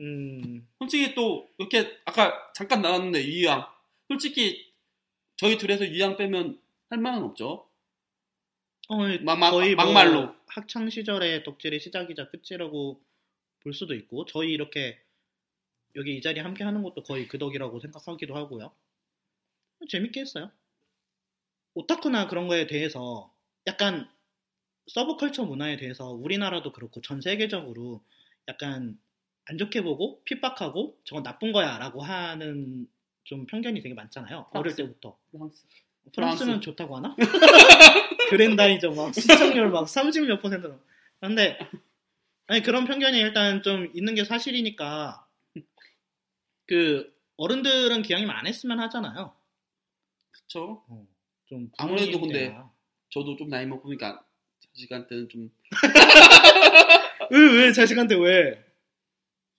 음, 0.00 0.66
솔직히 0.78 1.14
또 1.14 1.48
이렇게 1.58 1.98
아까 2.04 2.32
잠깐 2.54 2.82
나왔는데 2.82 3.20
이왕 3.22 3.66
솔직히 4.08 4.72
저희 5.36 5.58
둘에서 5.58 5.86
유양 5.86 6.16
빼면 6.16 6.60
할 6.90 6.98
말은 6.98 7.22
없죠. 7.22 7.68
어, 8.88 8.96
막- 9.22 9.38
막- 9.38 9.50
거의 9.50 9.74
뭐 9.74 9.84
막말로. 9.84 10.34
학창 10.46 10.88
시절의 10.90 11.44
덕질이 11.44 11.80
시작이자 11.80 12.28
끝이라고 12.30 13.00
볼 13.62 13.74
수도 13.74 13.94
있고 13.94 14.24
저희 14.26 14.50
이렇게 14.52 15.00
여기 15.94 16.16
이 16.16 16.20
자리에 16.20 16.42
함께 16.42 16.64
하는 16.64 16.82
것도 16.82 17.02
거의 17.02 17.28
그 17.28 17.38
덕이라고 17.38 17.80
생각하기도 17.80 18.34
하고요. 18.34 18.72
재밌게 19.88 20.20
했어요. 20.20 20.50
오타쿠나 21.74 22.28
그런 22.28 22.48
거에 22.48 22.66
대해서 22.66 23.32
약간 23.66 24.10
서브컬처 24.86 25.44
문화에 25.44 25.76
대해서 25.76 26.10
우리나라도 26.10 26.72
그렇고 26.72 27.00
전 27.00 27.20
세계적으로 27.20 28.02
약간 28.48 28.98
안 29.46 29.58
좋게 29.58 29.82
보고 29.82 30.22
핍박하고 30.24 30.98
저건 31.04 31.22
나쁜 31.22 31.52
거야라고 31.52 32.02
하는 32.02 32.86
좀 33.24 33.46
편견이 33.46 33.80
되게 33.82 33.94
많잖아요. 33.94 34.46
어릴 34.50 34.74
프랑스. 34.74 34.76
때부터. 34.76 35.18
프랑스. 35.30 35.66
프랑스는 36.14 36.46
프랑스. 36.54 36.64
좋다고 36.64 36.96
하나? 36.96 37.16
그랜다이저 38.30 38.90
막 38.90 39.14
시청률 39.14 39.70
막 39.70 39.88
30 39.88 40.26
몇 40.26 40.40
퍼센트로. 40.42 40.78
근데 41.20 41.58
아니 42.48 42.62
그런 42.62 42.84
편견이 42.84 43.18
일단 43.18 43.62
좀 43.62 43.88
있는 43.94 44.14
게 44.14 44.24
사실이니까 44.24 45.26
그 46.66 47.12
어른들은 47.36 48.02
기왕이면 48.02 48.34
안 48.34 48.46
했으면 48.46 48.80
하잖아요. 48.80 49.34
그쵸. 50.30 50.84
어, 50.88 51.06
좀 51.46 51.70
아무래도 51.78 52.20
근데 52.20 52.48
때나. 52.48 52.70
저도 53.10 53.36
좀 53.36 53.48
나이 53.48 53.66
먹으니까 53.66 54.24
자식한테는 54.74 55.28
좀 55.28 55.50
왜, 57.30 57.38
왜 57.64 57.72
자식한테 57.72 58.14
왜? 58.16 58.64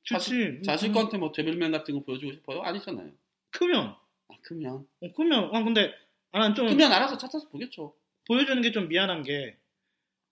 좋지. 0.03 0.61
자식한테 0.65 1.17
뭐 1.17 1.31
데빌맨 1.31 1.71
같은 1.71 1.93
거 1.93 2.03
보여주고 2.03 2.33
싶어요? 2.33 2.61
아니잖아요. 2.61 3.11
크면 3.51 3.87
아, 3.87 4.33
크면. 4.41 4.87
어, 5.01 5.11
크면 5.15 5.55
아 5.55 5.63
근데 5.63 5.93
아 6.31 6.39
난 6.39 6.55
좀 6.55 6.67
크면 6.67 6.91
알아서 6.91 7.17
찾아서 7.17 7.47
보겠죠. 7.49 7.93
보여주는 8.27 8.61
게 8.61 8.71
좀 8.71 8.87
미안한 8.87 9.21
게, 9.23 9.57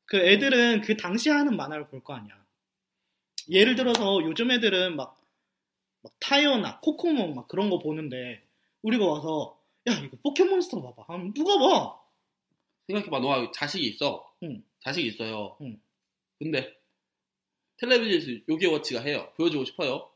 그 0.06 0.18
애들은 0.18 0.82
그 0.82 0.98
당시 0.98 1.30
하는 1.30 1.56
만화를 1.56 1.88
볼 1.90 2.02
거 2.04 2.14
아니야. 2.14 2.42
예를 3.50 3.76
들어서 3.76 4.22
요즘 4.24 4.50
애들은 4.52 4.96
막, 4.96 5.20
막 6.02 6.14
타이어나 6.20 6.80
코코몽 6.80 7.36
막 7.36 7.48
그런 7.50 7.70
거 7.70 7.80
보는데, 7.80 8.42
우리가 8.82 9.06
와서, 9.06 9.60
야, 9.90 9.94
이거 9.94 10.16
포켓몬스터 10.24 10.82
봐봐. 10.82 11.14
하면 11.14 11.34
누가 11.34 11.58
봐? 11.60 12.00
생각해봐. 12.88 13.20
너가 13.20 13.52
자식이 13.54 13.86
있어. 13.88 14.26
응. 14.44 14.64
자식이 14.82 15.08
있어요. 15.08 15.58
응. 15.62 15.80
근데 16.40 16.76
텔레비전에서 17.78 18.44
요괴워치가 18.50 19.02
해요. 19.02 19.32
보여주고 19.38 19.66
싶어요. 19.66 20.12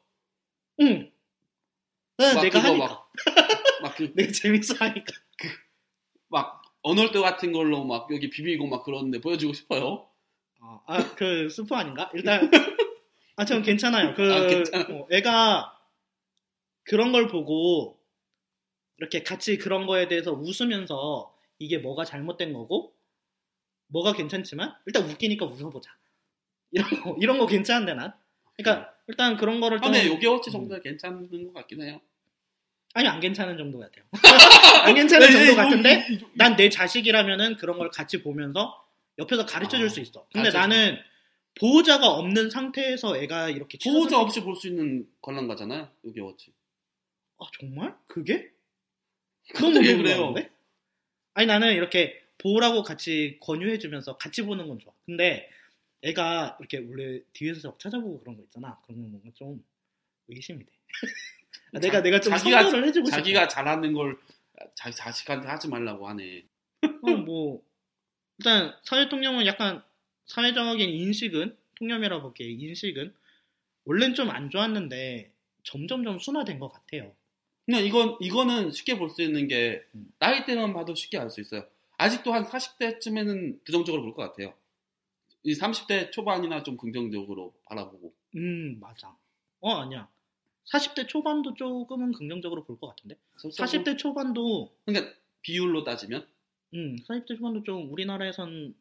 응. 0.81 1.11
막 2.17 2.41
내가 2.41 2.63
하니까. 2.63 2.87
막, 2.87 3.11
막 3.81 3.95
그, 3.95 4.13
내가 4.13 4.31
재밌어 4.31 4.75
하니까. 4.75 5.13
막, 6.27 6.61
언월드 6.81 7.19
같은 7.21 7.51
걸로 7.51 7.83
막 7.83 8.07
여기 8.11 8.29
비비고 8.29 8.67
막 8.67 8.83
그러는데 8.83 9.19
보여주고 9.19 9.53
싶어요. 9.53 10.07
아, 10.61 10.81
아, 10.85 11.15
그 11.15 11.49
스프 11.49 11.73
아닌가? 11.75 12.11
일단, 12.13 12.49
아, 13.35 13.45
전 13.45 13.61
괜찮아요. 13.61 14.13
그, 14.15 14.33
아, 14.33 14.47
괜찮아. 14.47 14.85
어, 14.89 15.07
애가 15.11 15.79
그런 16.83 17.11
걸 17.11 17.27
보고, 17.27 17.99
이렇게 18.97 19.23
같이 19.23 19.57
그런 19.57 19.85
거에 19.87 20.07
대해서 20.07 20.31
웃으면서 20.31 21.35
이게 21.59 21.77
뭐가 21.77 22.05
잘못된 22.05 22.53
거고, 22.53 22.94
뭐가 23.87 24.13
괜찮지만, 24.13 24.73
일단 24.85 25.03
웃기니까 25.09 25.45
웃어보자. 25.45 25.91
이런 26.71 26.89
거, 27.01 27.15
이런 27.21 27.37
거 27.37 27.45
괜찮은데, 27.45 27.93
난? 27.93 28.13
그러니까, 28.57 28.93
일단 29.07 29.37
그런 29.37 29.59
거를 29.59 29.79
좀. 29.81 29.91
근데 29.91 30.07
요괴워치 30.07 30.49
음. 30.49 30.51
정도는 30.51 30.81
괜찮은 30.81 31.29
것 31.47 31.53
같긴 31.53 31.81
해요. 31.83 32.01
아니, 32.93 33.07
안 33.07 33.19
괜찮은 33.19 33.57
정도 33.57 33.79
같아요. 33.79 34.05
안 34.85 34.95
괜찮은 34.95 35.27
네, 35.27 35.33
정도 35.33 35.51
네, 35.51 35.55
같은데, 35.55 36.07
난 36.33 36.55
내 36.55 36.69
자식이라면은 36.69 37.57
그런 37.57 37.77
걸 37.77 37.89
같이 37.89 38.21
보면서 38.23 38.83
옆에서 39.17 39.45
가르쳐 39.45 39.77
줄 39.77 39.85
아, 39.87 39.89
수 39.89 39.99
있어. 39.99 40.27
근데 40.31 40.49
가르쳐 40.49 40.59
나는 40.59 40.97
보호자가 41.59 42.09
없는 42.09 42.49
상태에서 42.49 43.17
애가 43.17 43.49
이렇게 43.49 43.77
보호자 43.83 44.19
없이 44.19 44.41
볼 44.41 44.55
수 44.55 44.67
있는 44.67 45.07
관람가잖아요. 45.21 45.89
요괴워치. 46.05 46.47
때- 46.47 46.53
아 47.39 47.45
정말? 47.59 47.95
그게? 48.07 48.51
갑자기 49.53 49.87
왜 49.89 49.95
그래요? 49.97 50.15
궁금한데? 50.17 50.49
아니 51.33 51.47
나는 51.47 51.73
이렇게 51.73 52.24
보라고 52.37 52.83
같이 52.83 53.37
권유해주면서 53.41 54.17
같이 54.17 54.41
보는 54.43 54.67
건 54.67 54.79
좋아. 54.79 54.93
근데 55.05 55.49
애가 56.01 56.57
이렇게 56.59 56.77
원래 56.79 57.21
뒤에서 57.33 57.69
막 57.69 57.79
찾아보고 57.79 58.19
그런 58.19 58.37
거 58.37 58.43
있잖아. 58.43 58.79
그런 58.85 59.01
거 59.01 59.07
뭔가 59.07 59.29
좀 59.33 59.63
의심이 60.27 60.59
돼. 60.65 60.71
아, 61.73 61.79
내가 61.79 62.01
내가 62.01 62.19
좀 62.19 62.33
자기가- 62.33 62.83
해주고 62.85 63.07
싶어. 63.07 63.17
자기가 63.17 63.47
잘하는 63.47 63.93
걸 63.93 64.17
자기 64.75 64.95
자식한테 64.95 65.47
하지 65.47 65.67
말라고 65.67 66.07
하네. 66.07 66.43
어, 67.01 67.11
뭐 67.11 67.63
일단 68.37 68.73
사회 68.83 69.09
통념은 69.09 69.45
약간 69.45 69.83
사회적인 70.25 70.89
인식은 70.89 71.57
통념이라고 71.75 72.21
볼게 72.23 72.45
인식은 72.49 73.13
원래는 73.85 74.15
좀 74.15 74.29
안 74.29 74.49
좋았는데 74.49 75.31
점점 75.63 76.03
좀 76.03 76.19
순화된 76.19 76.59
것 76.59 76.69
같아요. 76.71 77.15
그냥 77.65 77.83
이건 77.83 78.17
이거는 78.21 78.71
쉽게 78.71 78.97
볼 78.97 79.09
수 79.09 79.21
있는 79.23 79.47
게 79.47 79.83
음. 79.95 80.11
나이 80.19 80.45
때만 80.45 80.73
봐도 80.73 80.93
쉽게 80.95 81.17
알 81.17 81.29
수 81.29 81.41
있어요. 81.41 81.67
아직도 81.97 82.33
한 82.33 82.43
40대쯤에는 82.45 83.63
부정적으로 83.63 84.03
볼 84.03 84.13
것 84.13 84.23
같아요. 84.23 84.53
이 85.43 85.53
30대 85.53 86.11
초반이나 86.11 86.63
좀 86.63 86.75
긍정적으로 86.77 87.53
바라보고. 87.65 88.13
음 88.35 88.79
맞아. 88.79 89.15
어 89.61 89.71
아니야. 89.71 90.09
40대 90.71 91.07
초반도 91.07 91.53
조금은 91.53 92.13
긍정적으로 92.13 92.63
볼 92.63 92.79
것 92.79 92.87
같은데. 92.87 93.15
40대 93.37 93.97
초반도 93.97 94.73
그러니까 94.85 95.13
비율로 95.41 95.83
따지면 95.83 96.27
음 96.73 96.95
40대 97.07 97.37
초반도 97.37 97.63
좀 97.63 97.91
우리나라에선 97.93 98.73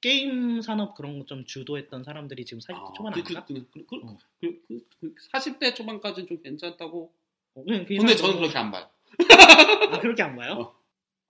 게임 0.00 0.60
산업 0.60 0.94
그런 0.96 1.18
거 1.20 1.24
좀 1.26 1.44
주도했던 1.46 2.02
사람들이 2.04 2.44
지금 2.44 2.58
40대 2.60 2.74
아, 2.76 2.92
초반 2.94 3.12
그, 3.12 3.20
아닌가? 3.20 3.44
그, 3.46 3.54
그, 3.72 3.86
그, 3.86 3.96
어. 4.04 4.18
그, 4.40 4.60
그, 4.68 4.86
그 5.00 5.14
40대 5.32 5.74
초반까지는 5.74 6.28
좀 6.28 6.42
괜찮다고. 6.42 7.12
어, 7.54 7.64
근데 7.64 7.96
뭐- 7.96 8.14
저는 8.14 8.36
그렇게 8.36 8.58
안 8.58 8.70
봐요. 8.72 8.90
아 9.90 10.00
그렇게 10.00 10.22
안 10.22 10.34
봐요? 10.36 10.52
어. 10.54 10.83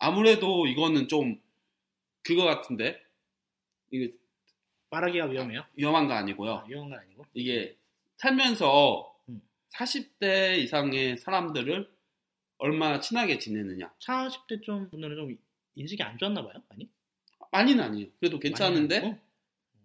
아무래도 0.04 0.66
이거는 0.66 1.08
좀 1.08 1.40
그거 2.22 2.44
같은데 2.44 3.02
이게 3.90 4.12
말하기가 4.90 5.26
위험해요. 5.26 5.64
위험한 5.76 6.08
거 6.08 6.12
아니고요. 6.12 6.52
아, 6.52 6.64
위험한 6.68 6.90
건 6.90 6.98
아니고. 6.98 7.24
이게 7.32 7.78
살면서 8.16 9.16
음. 9.30 9.40
40대 9.72 10.58
이상의 10.58 11.16
사람들을 11.16 11.90
얼마나 12.58 13.00
친하게 13.00 13.38
지내느냐. 13.38 13.94
40대 13.98 14.62
좀 14.62 14.90
분들은 14.90 15.16
좀 15.16 15.38
인식이 15.74 16.02
안 16.02 16.18
좋았나 16.18 16.44
봐요. 16.44 16.62
아니? 16.68 16.86
많이는 17.50 17.82
아니에요. 17.82 18.08
그래도 18.20 18.38
괜찮은데? 18.38 19.18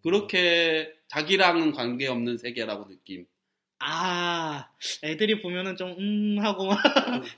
그렇게 0.03 0.93
자기랑은 1.08 1.71
관계없는 1.71 2.38
세계라고 2.38 2.89
느낌. 2.89 3.25
아 3.79 4.69
애들이 5.03 5.41
보면은 5.41 5.75
좀 5.75 5.95
음 5.99 6.39
하고 6.39 6.67
막 6.67 6.77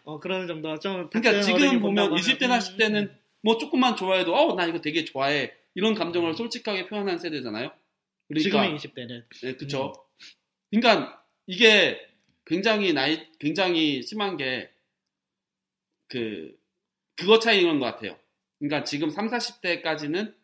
어, 0.03 0.19
그러는 0.19 0.47
정도 0.47 0.77
좀 0.79 1.09
그러니까 1.09 1.41
지금 1.41 1.79
보면 1.79 1.81
본다고 1.81 2.15
20대나 2.15 2.49
하면, 2.49 2.59
10대는 2.59 3.11
뭐 3.41 3.57
조금만 3.57 3.95
좋아해도 3.95 4.35
어나 4.35 4.65
이거 4.65 4.79
되게 4.81 5.05
좋아해 5.05 5.53
이런 5.75 5.93
감정을 5.95 6.33
솔직하게 6.33 6.87
표현한 6.87 7.17
세대잖아요. 7.19 7.71
그러니까 8.27 8.43
지금의 8.43 8.75
20대는 8.77 9.23
네, 9.43 9.55
그쵸. 9.55 9.93
그러니까 10.69 11.23
이게 11.47 11.99
굉장히 12.45 12.93
나이, 12.93 13.27
굉장히 13.39 14.01
심한 14.01 14.37
게, 14.37 14.71
그, 16.07 16.57
그거 17.15 17.39
차이인 17.39 17.79
것 17.79 17.85
같아요. 17.85 18.17
그러니까 18.59 18.83
지금 18.83 19.09
3, 19.09 19.27
40대까지는 19.27 20.35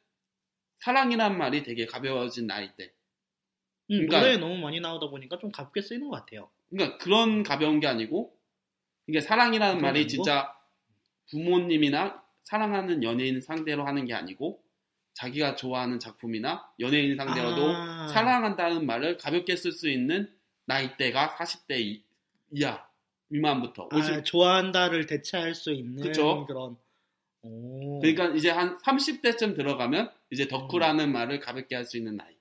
사랑이란 0.79 1.37
말이 1.37 1.63
되게 1.63 1.85
가벼워진 1.85 2.47
나이대. 2.47 2.91
음, 3.89 4.07
그러니까- 4.07 4.19
노래에 4.19 4.37
너무 4.37 4.57
많이 4.57 4.79
나오다 4.79 5.07
보니까 5.09 5.37
좀 5.39 5.51
가볍게 5.51 5.81
쓰이는 5.81 6.09
것 6.09 6.15
같아요. 6.17 6.49
그러니까 6.69 6.97
그런 6.97 7.43
가벼운 7.43 7.79
게 7.79 7.87
아니고, 7.87 8.35
이게 9.07 9.21
사랑이라는 9.21 9.81
말이 9.81 9.99
아니고? 10.01 10.09
진짜 10.09 10.53
부모님이나 11.29 12.23
사랑하는 12.43 13.03
연예인 13.03 13.41
상대로 13.41 13.85
하는 13.85 14.05
게 14.05 14.13
아니고, 14.13 14.61
자기가 15.13 15.55
좋아하는 15.55 15.99
작품이나 15.99 16.69
연예인 16.79 17.15
상대로도 17.15 17.65
아. 17.75 18.07
사랑한다는 18.09 18.85
말을 18.85 19.17
가볍게 19.17 19.55
쓸 19.55 19.71
수 19.71 19.89
있는 19.89 20.31
나이대가 20.65 21.35
40대 21.37 21.79
이, 21.79 22.03
이하 22.51 22.85
미만부터 23.29 23.89
50 23.91 24.13
아, 24.13 24.23
좋아한다를 24.23 25.07
대체할 25.07 25.55
수 25.55 25.71
있는 25.73 26.03
그쵸. 26.03 26.45
그런 26.45 26.77
오. 27.41 27.99
그러니까 27.99 28.27
이제 28.35 28.51
한 28.51 28.77
30대쯤 28.77 29.55
들어가면 29.55 30.11
이제 30.29 30.47
덕후라는 30.47 31.11
말을 31.11 31.39
가볍게 31.39 31.75
할 31.75 31.83
수 31.85 31.97
있는 31.97 32.15
나이 32.15 32.36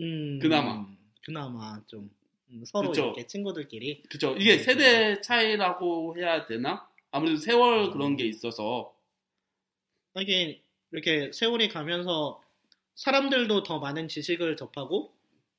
음, 0.00 0.38
그나마. 0.40 0.86
그나마 1.24 1.80
좀 1.86 2.10
음, 2.50 2.64
서로 2.66 2.88
그쵸. 2.90 3.02
이렇게 3.04 3.26
친구들끼리 3.26 4.02
그죠 4.04 4.36
이게 4.36 4.54
음, 4.54 4.58
세대 4.58 5.20
차이라고 5.20 6.16
해야 6.18 6.46
되나 6.46 6.88
아무래도 7.10 7.38
세월 7.38 7.90
그런 7.90 8.16
게 8.16 8.24
있어서 8.26 8.94
하긴 10.14 10.60
이렇게 10.92 11.32
세월이 11.32 11.68
가면서 11.68 12.42
사람들도 12.94 13.62
더 13.64 13.78
많은 13.78 14.08
지식을 14.08 14.56
접하고 14.56 15.12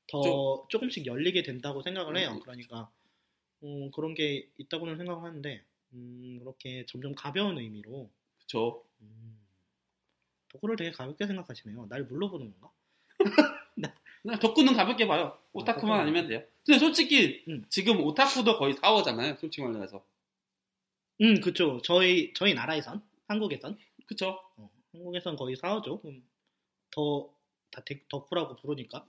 더 0.08 0.22
좀- 0.22 0.68
조금씩 0.68 1.04
열리게 1.06 1.42
된다고 1.42 1.82
생각을 1.82 2.16
해요. 2.16 2.32
음. 2.34 2.40
그러니까 2.40 2.90
어, 3.62 3.90
그런 3.94 4.14
게 4.14 4.48
있다고는 4.58 4.96
생각하는데 4.98 5.62
음, 5.94 6.38
그렇게 6.40 6.84
점점 6.86 7.14
가벼운 7.14 7.58
의미로. 7.58 8.10
그쵸. 8.40 8.84
음, 9.00 9.38
덕후를 10.50 10.76
되게 10.76 10.90
가볍게 10.92 11.26
생각하시네요. 11.26 11.86
날 11.88 12.04
물러보는 12.04 12.52
건가? 12.52 12.70
그냥 14.26 14.40
덕후는 14.40 14.74
가볍게 14.74 15.06
봐요. 15.06 15.38
오타쿠만 15.52 15.98
덕후는- 15.98 16.02
아니면 16.02 16.26
돼요. 16.28 16.42
근데 16.64 16.78
솔직히 16.80 17.44
음. 17.48 17.64
지금 17.68 18.00
오타쿠도 18.02 18.58
거의 18.58 18.74
4호잖아요. 18.74 19.38
솔직히 19.38 19.62
말해서. 19.62 20.02
음, 21.22 21.40
그쵸. 21.40 21.80
저희 21.84 22.32
저희 22.34 22.52
나라에선 22.54 23.02
한국에선 23.28 23.78
그쵸. 24.06 24.38
어, 24.56 24.70
한국에선 24.92 25.36
거의 25.36 25.54
사오죠. 25.56 26.00
음, 26.04 26.22
더다 26.90 27.82
덕후라고 28.10 28.56
부르니까 28.56 29.04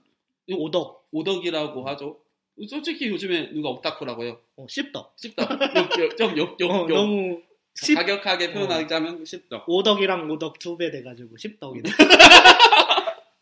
오덕, 0.52 1.08
오덕이라고 1.10 1.86
하죠. 1.88 2.20
솔직히 2.68 3.08
요즘에 3.08 3.52
누가 3.52 3.68
오타쿠라고 3.70 4.24
해요. 4.24 4.40
어, 4.56 4.66
씹덕. 4.68 5.14
씹덕. 5.16 5.48
좀 6.18 6.36
욕, 6.38 6.58
욕, 6.60 6.70
어, 6.70 6.80
욕. 6.88 6.88
너무 6.88 7.42
씹 7.74 7.94
가격하게 7.94 8.52
표현하자면 8.52 9.24
씹덕. 9.24 9.64
오덕이랑 9.68 10.30
오덕 10.30 10.58
두 10.58 10.76
배 10.76 10.90
돼가지고 10.90 11.36
씹덕이네. 11.36 11.90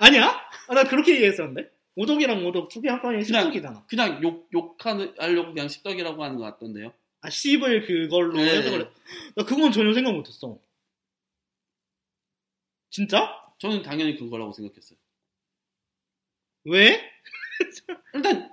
아니야? 0.07 0.41
아, 0.69 0.75
나 0.75 0.85
그렇게 0.85 1.15
얘기했었는데. 1.15 1.71
오덕이랑 1.97 2.45
오덕 2.45 2.69
두개 2.69 2.89
합하면 2.91 3.25
씹덕이잖아. 3.25 3.87
그냥 3.87 4.23
욕, 4.23 4.49
욕하는, 4.53 5.15
하려고 5.19 5.55
그냥 5.55 5.69
씹덕이라고 5.69 6.23
하는 6.23 6.37
것 6.37 6.45
같던데요. 6.45 6.93
아 7.23 7.31
씹을 7.31 7.87
그걸로 7.87 8.35
네. 8.35 8.59
해서 8.59 8.71
그래. 8.71 8.91
나 9.35 9.45
그건 9.45 9.73
전혀 9.73 9.95
생각 9.95 10.13
못했어. 10.13 10.61
진짜? 12.91 13.43
저는 13.59 13.83
당연히 13.83 14.17
그거라고 14.17 14.53
생각했어요. 14.53 14.99
왜? 16.65 17.01
일단 18.15 18.53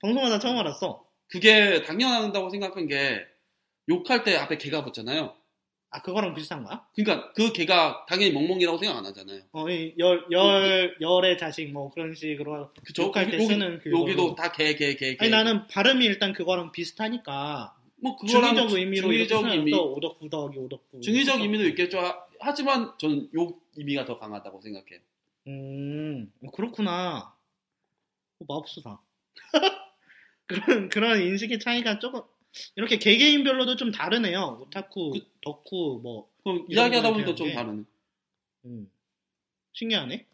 방송하다 0.00 0.38
처음 0.38 0.58
알았어. 0.58 1.08
그게 1.28 1.82
당연하다고 1.82 2.50
생각한 2.50 2.86
게 2.86 3.26
욕할 3.88 4.22
때 4.22 4.36
앞에 4.36 4.58
개가 4.58 4.84
붙잖아요. 4.84 5.34
아 5.94 6.02
그거랑 6.02 6.34
비슷한 6.34 6.64
거야? 6.64 6.84
그러니까 6.92 7.32
그 7.34 7.52
개가 7.52 8.04
당연히 8.08 8.32
멍멍이라고 8.32 8.76
생각 8.78 8.96
안 8.98 9.06
하잖아요. 9.06 9.42
어, 9.52 9.68
이 9.70 9.94
열, 9.96 10.26
열, 10.32 10.96
열의 11.00 11.38
자식 11.38 11.70
뭐 11.70 11.88
그런 11.92 12.12
식으로 12.14 12.72
그쵸? 12.84 13.04
욕할 13.04 13.30
때 13.30 13.34
여기- 13.36 13.46
쓰는 13.46 13.78
그걸로. 13.78 14.00
여기도 14.02 14.34
다 14.34 14.50
개, 14.50 14.74
개, 14.74 14.96
개, 14.96 15.14
개. 15.14 15.16
아니 15.20 15.30
나는 15.30 15.68
발음이 15.68 16.04
일단 16.04 16.32
그거랑 16.32 16.72
비슷하니까 16.72 17.76
뭐 18.02 18.16
그거랑 18.16 18.56
중의적 18.56 18.76
의미로 18.76 19.02
중의적 19.08 19.44
의미, 19.46 19.70
쓰면 19.70 19.86
오덕 19.92 20.18
구덕이 20.18 20.58
오덕 20.58 20.90
구 20.90 21.00
중의적 21.00 21.40
의미도 21.40 21.64
있겠죠. 21.68 22.00
하- 22.00 22.24
하지만 22.40 22.92
저는 22.98 23.28
욕 23.34 23.62
의미가 23.76 24.04
더 24.04 24.18
강하다고 24.18 24.60
생각해요. 24.62 24.98
음 25.46 26.32
어, 26.44 26.50
그렇구나 26.50 27.32
어, 28.40 28.44
마법수사 28.48 28.98
그런 30.46 30.88
그런 30.88 31.20
인식의 31.22 31.60
차이가 31.60 31.98
조금 32.00 32.22
이렇게 32.76 32.98
개개인별로도 32.98 33.76
좀 33.76 33.90
다르네요 33.92 34.58
오타쿠 34.62 35.10
그- 35.12 35.20
덕후 35.42 36.00
뭐 36.02 36.30
그럼 36.42 36.66
이야기하다 36.68 37.12
보니까 37.12 37.34
좀 37.34 37.48
게- 37.48 37.54
다르네. 37.54 37.82
음, 38.66 38.90
신기하네 39.72 40.26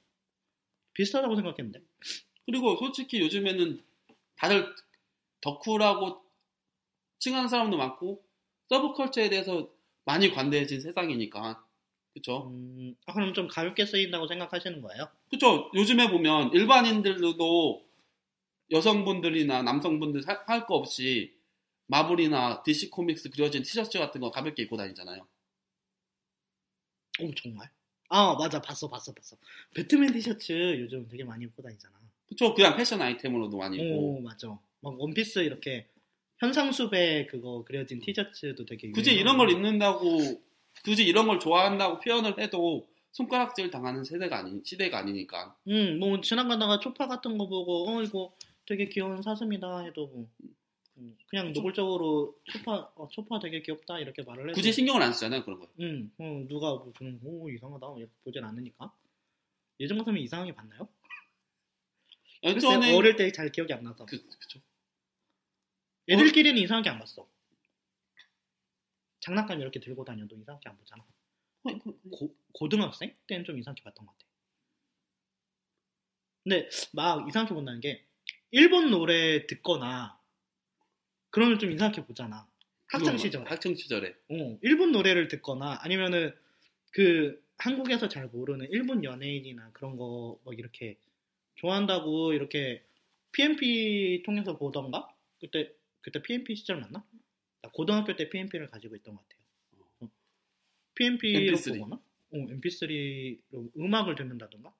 비슷하다고 0.94 1.36
생각했는데 1.36 1.80
그리고 2.46 2.76
솔직히 2.76 3.20
요즘에는 3.20 3.82
다들 4.36 4.74
덕후라고 5.40 6.22
칭하는 7.18 7.48
사람도 7.48 7.76
많고 7.76 8.22
서브컬처에 8.68 9.28
대해서 9.30 9.70
많이 10.04 10.30
관대해진 10.30 10.80
세상이니까 10.80 11.64
그쵸? 12.12 12.48
음, 12.50 12.96
아, 13.06 13.12
그럼 13.12 13.32
좀 13.34 13.46
가볍게 13.46 13.86
쓰인다고 13.86 14.26
생각하시는 14.26 14.80
거예요? 14.82 15.08
그쵸? 15.30 15.70
요즘에 15.74 16.10
보면 16.10 16.52
일반인들도 16.52 17.86
여성분들이나 18.72 19.62
남성분들 19.62 20.22
할 20.26 20.66
거 20.66 20.74
없이 20.76 21.34
마블이나 21.90 22.62
DC 22.62 22.88
코믹스 22.90 23.30
그려진 23.30 23.62
티셔츠 23.62 23.98
같은 23.98 24.20
거 24.20 24.30
가볍게 24.30 24.62
입고 24.62 24.76
다니잖아요. 24.76 25.26
오 27.20 27.34
정말? 27.34 27.68
아 28.08 28.34
맞아. 28.34 28.60
봤어 28.62 28.88
봤어 28.88 29.12
봤어. 29.12 29.36
배트맨 29.74 30.12
티셔츠 30.12 30.52
요즘 30.80 31.08
되게 31.08 31.24
많이 31.24 31.44
입고 31.44 31.62
다니잖아. 31.62 31.94
그쵸? 32.28 32.54
그냥 32.54 32.76
패션 32.76 33.02
아이템으로도 33.02 33.56
많이 33.56 33.76
입고. 33.76 34.18
오 34.18 34.20
맞아. 34.20 34.48
막 34.80 35.00
원피스 35.00 35.40
이렇게 35.40 35.88
현상수배 36.38 37.26
그거 37.28 37.64
그려진 37.64 38.00
티셔츠도 38.00 38.64
되게 38.64 38.92
굳이 38.92 39.12
이런 39.12 39.36
걸 39.36 39.50
입는다고 39.50 40.40
굳이 40.84 41.04
이런 41.04 41.26
걸 41.26 41.40
좋아한다고 41.40 41.98
표현을 41.98 42.38
해도 42.38 42.88
손가락질 43.10 43.72
당하는 43.72 44.04
세대가 44.04 44.38
아니 44.38 44.60
시대가 44.64 44.98
아니니까. 44.98 45.56
응뭐 45.66 46.20
지나가다가 46.20 46.78
초파 46.78 47.08
같은 47.08 47.36
거 47.36 47.48
보고 47.48 47.90
어 47.90 48.02
이거 48.02 48.32
되게 48.64 48.88
귀여운 48.88 49.20
사슴이다 49.20 49.80
해도 49.80 50.06
뭐, 50.06 50.28
음, 50.44 50.49
그냥 51.28 51.52
노골적으로 51.52 52.38
초파 52.44 52.92
어, 52.96 53.08
초파 53.10 53.38
되게 53.40 53.62
귀엽다 53.62 53.98
이렇게 53.98 54.22
말을 54.22 54.44
해도 54.50 54.54
굳이 54.54 54.72
신경을 54.72 55.02
안 55.02 55.12
쓰잖아요 55.12 55.44
그런 55.44 55.58
거. 55.60 55.68
응 55.80 56.10
어, 56.18 56.44
누가 56.48 56.74
뭐 56.74 56.92
저는 56.98 57.20
오 57.22 57.48
이상하다 57.50 57.86
이렇게 57.98 58.12
보진 58.24 58.44
않으니까 58.44 58.92
예전 59.80 59.98
같으면 59.98 60.20
이상하게 60.22 60.54
봤나요? 60.54 60.88
예전에 62.42 62.94
어릴 62.96 63.16
때 63.16 63.30
잘 63.32 63.50
기억이 63.52 63.72
안 63.72 63.82
나서 63.84 64.04
그, 64.06 64.16
그쵸. 64.38 64.60
애들끼리는 66.08 66.60
이상하게 66.62 66.90
안 66.90 66.98
봤어 66.98 67.28
장난감 69.20 69.60
이렇게 69.60 69.78
들고 69.80 70.04
다녀도 70.04 70.36
이상하게 70.36 70.68
안 70.68 70.76
보잖아 70.78 71.04
고, 72.10 72.34
고등학생 72.52 73.14
때는 73.26 73.44
좀 73.44 73.58
이상하게 73.58 73.82
봤던 73.82 74.06
것 74.06 74.12
같아. 74.12 74.24
근데 76.42 76.68
막 76.92 77.28
이상하게 77.28 77.54
본다는 77.54 77.80
게 77.80 78.02
일본 78.50 78.90
노래 78.90 79.46
듣거나 79.46 80.18
그러면 81.30 81.58
좀 81.58 81.70
이상하게 81.70 82.04
보잖아. 82.04 82.46
학창 82.88 83.16
시절. 83.16 83.48
학창 83.48 83.74
시절에 83.74 84.14
어, 84.30 84.58
일본 84.62 84.92
노래를 84.92 85.28
듣거나 85.28 85.78
아니면은 85.82 86.34
그 86.92 87.40
한국에서 87.58 88.08
잘 88.08 88.26
모르는 88.26 88.66
일본 88.70 89.04
연예인이나 89.04 89.70
그런 89.72 89.96
거뭐 89.96 90.40
이렇게 90.56 90.98
좋아한다고 91.56 92.32
이렇게 92.32 92.82
PMP 93.32 94.22
통해서 94.24 94.56
보던가 94.56 95.14
그때 95.40 95.72
그때 96.00 96.20
PMP 96.22 96.56
시절 96.56 96.80
맞나? 96.80 97.04
나 97.62 97.70
고등학교 97.70 98.16
때 98.16 98.28
PMP를 98.28 98.68
가지고 98.68 98.96
있던 98.96 99.14
것 99.14 99.22
같아요. 99.28 99.42
어. 100.00 100.10
PMP로 100.94 101.56
MP3. 101.56 101.78
보거나 101.78 101.96
어, 102.32 102.36
MP3로 102.36 103.70
음악을 103.78 104.14
듣는다던가. 104.16 104.72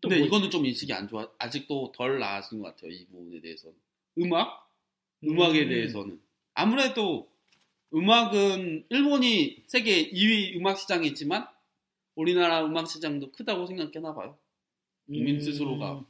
또 0.00 0.08
근데 0.08 0.18
뭐 0.18 0.26
이거는 0.26 0.50
좀 0.50 0.66
인식이 0.66 0.92
안 0.92 1.08
좋아 1.08 1.30
아직도 1.38 1.92
덜 1.94 2.18
나아진 2.18 2.60
것 2.60 2.74
같아요 2.74 2.90
이 2.90 3.06
부분에 3.06 3.40
대해서는 3.40 3.76
음악 4.18 4.65
음악에 5.24 5.64
음. 5.64 5.68
대해서는 5.68 6.20
아무래도 6.54 7.30
음악은 7.94 8.86
일본이 8.88 9.62
세계 9.66 10.10
2위 10.10 10.56
음악 10.56 10.78
시장이 10.78 11.06
있지만 11.08 11.46
우리나라 12.14 12.64
음악 12.64 12.88
시장도 12.88 13.32
크다고 13.32 13.66
생각했나 13.66 14.14
봐요 14.14 14.38
국민 15.06 15.40
스스로가. 15.40 16.04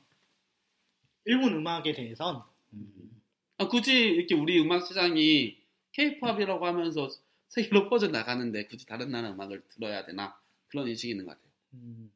일본 1.26 1.54
음악에 1.54 1.92
대해선 1.92 2.42
음. 2.72 3.22
아, 3.58 3.68
굳이 3.68 3.92
이렇게 3.92 4.34
우리 4.34 4.60
음악 4.60 4.86
시장이 4.86 5.58
케이팝이라고 5.92 6.66
하면서 6.66 7.08
세계로 7.48 7.88
퍼져 7.88 8.08
나가는데 8.08 8.66
굳이 8.66 8.86
다른 8.86 9.10
나라 9.10 9.30
음악을 9.32 9.62
들어야 9.68 10.04
되나 10.04 10.38
그런 10.68 10.88
인식이 10.88 11.10
있는 11.10 11.26
것 11.26 11.32
같아요 11.32 11.52
음. 11.74 12.12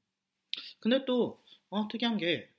근데 0.81 1.05
또 1.05 1.43
어, 1.69 1.89
특이한 1.89 2.19
게 2.19 2.51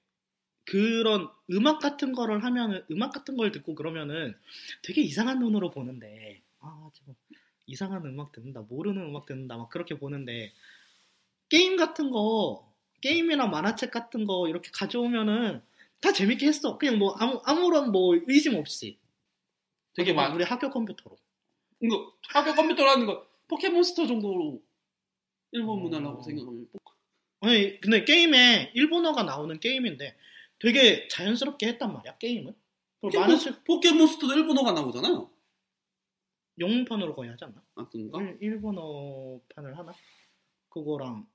그런 0.66 1.30
음악 1.52 1.80
같은 1.80 2.14
거를 2.14 2.44
하면은 2.44 2.84
음악 2.92 3.12
같은 3.12 3.36
걸 3.36 3.52
듣고 3.52 3.76
그러면은 3.76 4.36
되게 4.82 5.02
이상한 5.02 5.40
눈으로 5.40 5.72
보는데 5.72 6.42
아 6.60 6.90
지금 6.94 7.16
이상한 7.66 8.06
음악 8.06 8.32
듣는다 8.32 8.62
모르는 8.62 9.02
음악 9.10 9.26
듣는다 9.26 9.58
막 9.58 9.70
그렇게 9.70 9.98
보는데 9.98 10.54
게임 11.50 11.76
같은 11.76 12.12
거 12.12 12.72
게임이나 13.02 13.48
만화책 13.48 13.92
같은 13.92 14.26
거 14.26 14.48
이렇게 14.48 14.70
가져오면은 14.72 15.62
다 16.00 16.12
재밌게 16.12 16.48
했어. 16.48 16.78
그냥 16.78 16.98
뭐 16.98 17.16
아무 17.20 17.42
아무런 17.46 17.92
뭐 17.92 18.16
의심 18.28 18.56
없이. 18.56 18.98
되게 19.94 20.14
막막 20.14 20.36
우리 20.36 20.44
학교 20.44 20.70
컴퓨터로. 20.70 21.18
이거 21.82 22.14
학교 22.30 22.54
컴퓨터라는 22.56 23.06
거 23.06 23.28
포켓몬스터 23.48 24.08
정도로 24.08 24.62
일본 25.52 25.80
어. 25.80 25.82
문화라고 25.82 26.22
생각하면. 26.24 26.68
아니 27.42 27.80
근데 27.82 28.06
게임에 28.06 28.72
일본어가 28.74 29.24
나오는 29.24 29.60
게임인데 29.60 30.16
되게 30.62 31.08
자연스럽게 31.08 31.68
했단 31.68 31.92
말이야 31.94 32.18
게임을 32.18 32.54
그리고 33.02 33.20
만화책 33.20 33.64
포켓몬스터도 33.64 34.34
일본어가 34.34 34.74
나오잖아요 34.74 35.30
영문판으로 36.60 37.16
거의 37.16 37.32
하지 37.32 37.46
않나? 37.46 37.64
아 37.76 37.88
그런가? 37.90 38.22
일, 38.22 38.38
일본어판을 38.42 39.78
하나? 39.78 39.94
그거랑 40.70 41.26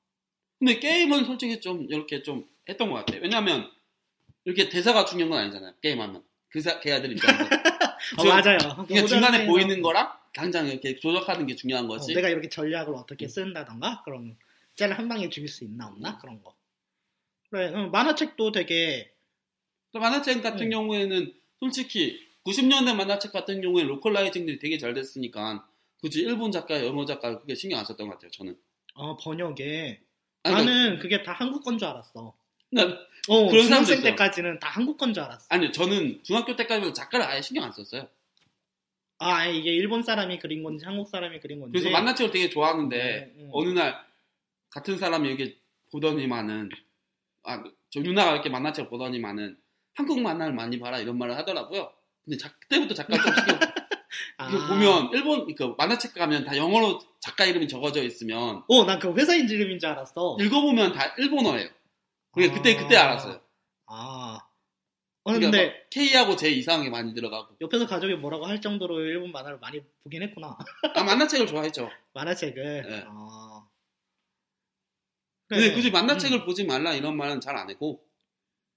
근데 0.58 0.78
게임은 0.78 1.24
솔직히 1.24 1.60
좀 1.60 1.84
이렇게 1.90 2.22
좀 2.22 2.48
했던 2.68 2.88
것 2.90 2.96
같아요 2.96 3.20
왜냐하면 3.22 3.70
이렇게 4.44 4.68
대사가 4.68 5.04
중요한 5.04 5.30
건 5.30 5.38
아니잖아요 5.40 5.74
게임하면 5.82 6.24
그 6.48 6.60
사, 6.60 6.78
걔들 6.80 7.12
입장에서 7.12 7.44
아, 8.16 8.22
저- 8.22 8.28
맞아요. 8.28 8.58
그러니까 8.86 9.06
중간에 9.06 9.38
오전에는 9.38 9.46
보이는 9.46 9.82
거랑 9.82 10.12
당장 10.32 10.68
이렇게 10.68 10.94
조작하는 10.96 11.46
게 11.46 11.56
중요한 11.56 11.86
어, 11.86 11.88
거지 11.88 12.14
내가 12.14 12.28
이렇게 12.28 12.48
전략을 12.48 12.94
어떻게 12.94 13.26
쓴다던가 13.26 14.02
그런 14.04 14.36
짤을 14.76 14.96
한 14.96 15.08
방에 15.08 15.28
죽일 15.28 15.48
수 15.48 15.64
있나 15.64 15.88
없나 15.88 16.18
그런 16.18 16.42
거. 16.42 16.54
그래 17.50 17.72
어, 17.74 17.88
만화책도 17.88 18.52
되게 18.52 19.15
만화책 19.98 20.42
같은 20.42 20.66
음. 20.66 20.70
경우에는 20.70 21.32
솔직히 21.60 22.18
90년대 22.44 22.94
만화책 22.94 23.32
같은 23.32 23.60
경우에 23.60 23.82
localizing들이 23.84 24.58
되게 24.58 24.78
잘 24.78 24.94
됐으니까 24.94 25.66
굳이 26.00 26.20
일본 26.20 26.52
작가, 26.52 26.84
영어 26.84 27.04
작가 27.04 27.38
그게 27.38 27.54
신경 27.54 27.78
안 27.78 27.84
썼던 27.84 28.06
것 28.06 28.14
같아요. 28.14 28.30
저는. 28.30 28.56
어, 28.94 29.16
번역에. 29.16 30.00
아니, 30.44 30.54
나는 30.56 30.98
그게 30.98 31.22
다 31.22 31.32
한국 31.32 31.64
건 31.64 31.78
줄 31.78 31.88
알았어. 31.88 32.34
난- 32.70 32.96
어, 33.28 33.48
그런 33.48 33.64
중학생. 33.64 34.02
때까지는 34.02 34.58
다 34.60 34.68
한국 34.68 34.96
건 34.96 35.12
줄 35.12 35.22
알았어. 35.24 35.46
아니요, 35.48 35.72
저는 35.72 36.22
중학교 36.22 36.54
때까지는 36.54 36.94
작가를 36.94 37.26
아예 37.26 37.42
신경 37.42 37.64
안 37.64 37.72
썼어요. 37.72 38.08
아, 39.18 39.46
이게 39.46 39.72
일본 39.72 40.02
사람이 40.02 40.38
그린 40.38 40.62
건지 40.62 40.84
한국 40.84 41.08
사람이 41.08 41.40
그린 41.40 41.58
건지. 41.58 41.72
그래서 41.72 41.90
만화책을 41.90 42.30
되게 42.32 42.50
좋아하는데 42.50 43.32
음, 43.36 43.40
음. 43.40 43.48
어느 43.52 43.70
날 43.70 43.96
같은 44.70 44.98
사람이 44.98 45.26
이렇게 45.28 45.56
보더니만은 45.90 46.68
아, 47.44 47.64
저 47.90 48.00
누나가 48.00 48.32
이렇게 48.32 48.50
만화책을 48.50 48.90
보더니만은 48.90 49.56
한국 49.96 50.20
만화를 50.20 50.52
많이 50.54 50.78
봐라 50.78 50.98
이런 50.98 51.18
말을 51.18 51.36
하더라고요. 51.38 51.90
근데 52.24 52.36
자- 52.36 52.52
그때부터 52.60 52.94
작가 52.94 53.16
좀 53.16 53.34
신경 53.34 53.58
아. 54.38 54.48
이거 54.48 54.66
보면 54.68 55.10
일본 55.12 55.54
그 55.54 55.74
만화책 55.78 56.14
가면 56.14 56.44
다 56.44 56.56
영어로 56.56 56.98
작가 57.20 57.44
이름이 57.44 57.66
적어져 57.68 58.02
있으면 58.02 58.62
어, 58.68 58.84
난 58.84 58.98
그 58.98 59.12
회사 59.14 59.34
이름인 59.34 59.78
줄 59.78 59.88
알았어. 59.90 60.36
읽어보면 60.40 60.92
다 60.92 61.14
일본어예요. 61.18 61.68
그게 62.32 62.50
그때 62.50 62.76
그때 62.76 62.96
알았어요. 62.96 63.40
아. 63.86 64.38
어, 65.24 65.32
그러니까 65.32 65.50
근데 65.50 65.66
막 65.66 65.90
K하고 65.90 66.36
J 66.36 66.58
이상하게 66.58 66.90
많이 66.90 67.12
들어가고 67.14 67.56
옆에서 67.60 67.86
가족이 67.86 68.14
뭐라고 68.16 68.46
할 68.46 68.60
정도로 68.60 69.00
일본 69.00 69.32
만화를 69.32 69.58
많이 69.58 69.80
보긴 70.04 70.22
했구나. 70.22 70.56
아 70.94 71.02
만화책을 71.02 71.46
좋아했죠. 71.46 71.90
만화책을. 72.14 72.86
네. 72.88 73.04
아. 73.08 73.66
근데 75.48 75.64
그래. 75.66 75.74
굳이 75.74 75.90
만화책을 75.90 76.40
음, 76.40 76.44
보지 76.44 76.64
말라 76.64 76.92
이런 76.94 77.16
말은 77.16 77.40
잘 77.40 77.56
안 77.56 77.70
했고 77.70 78.04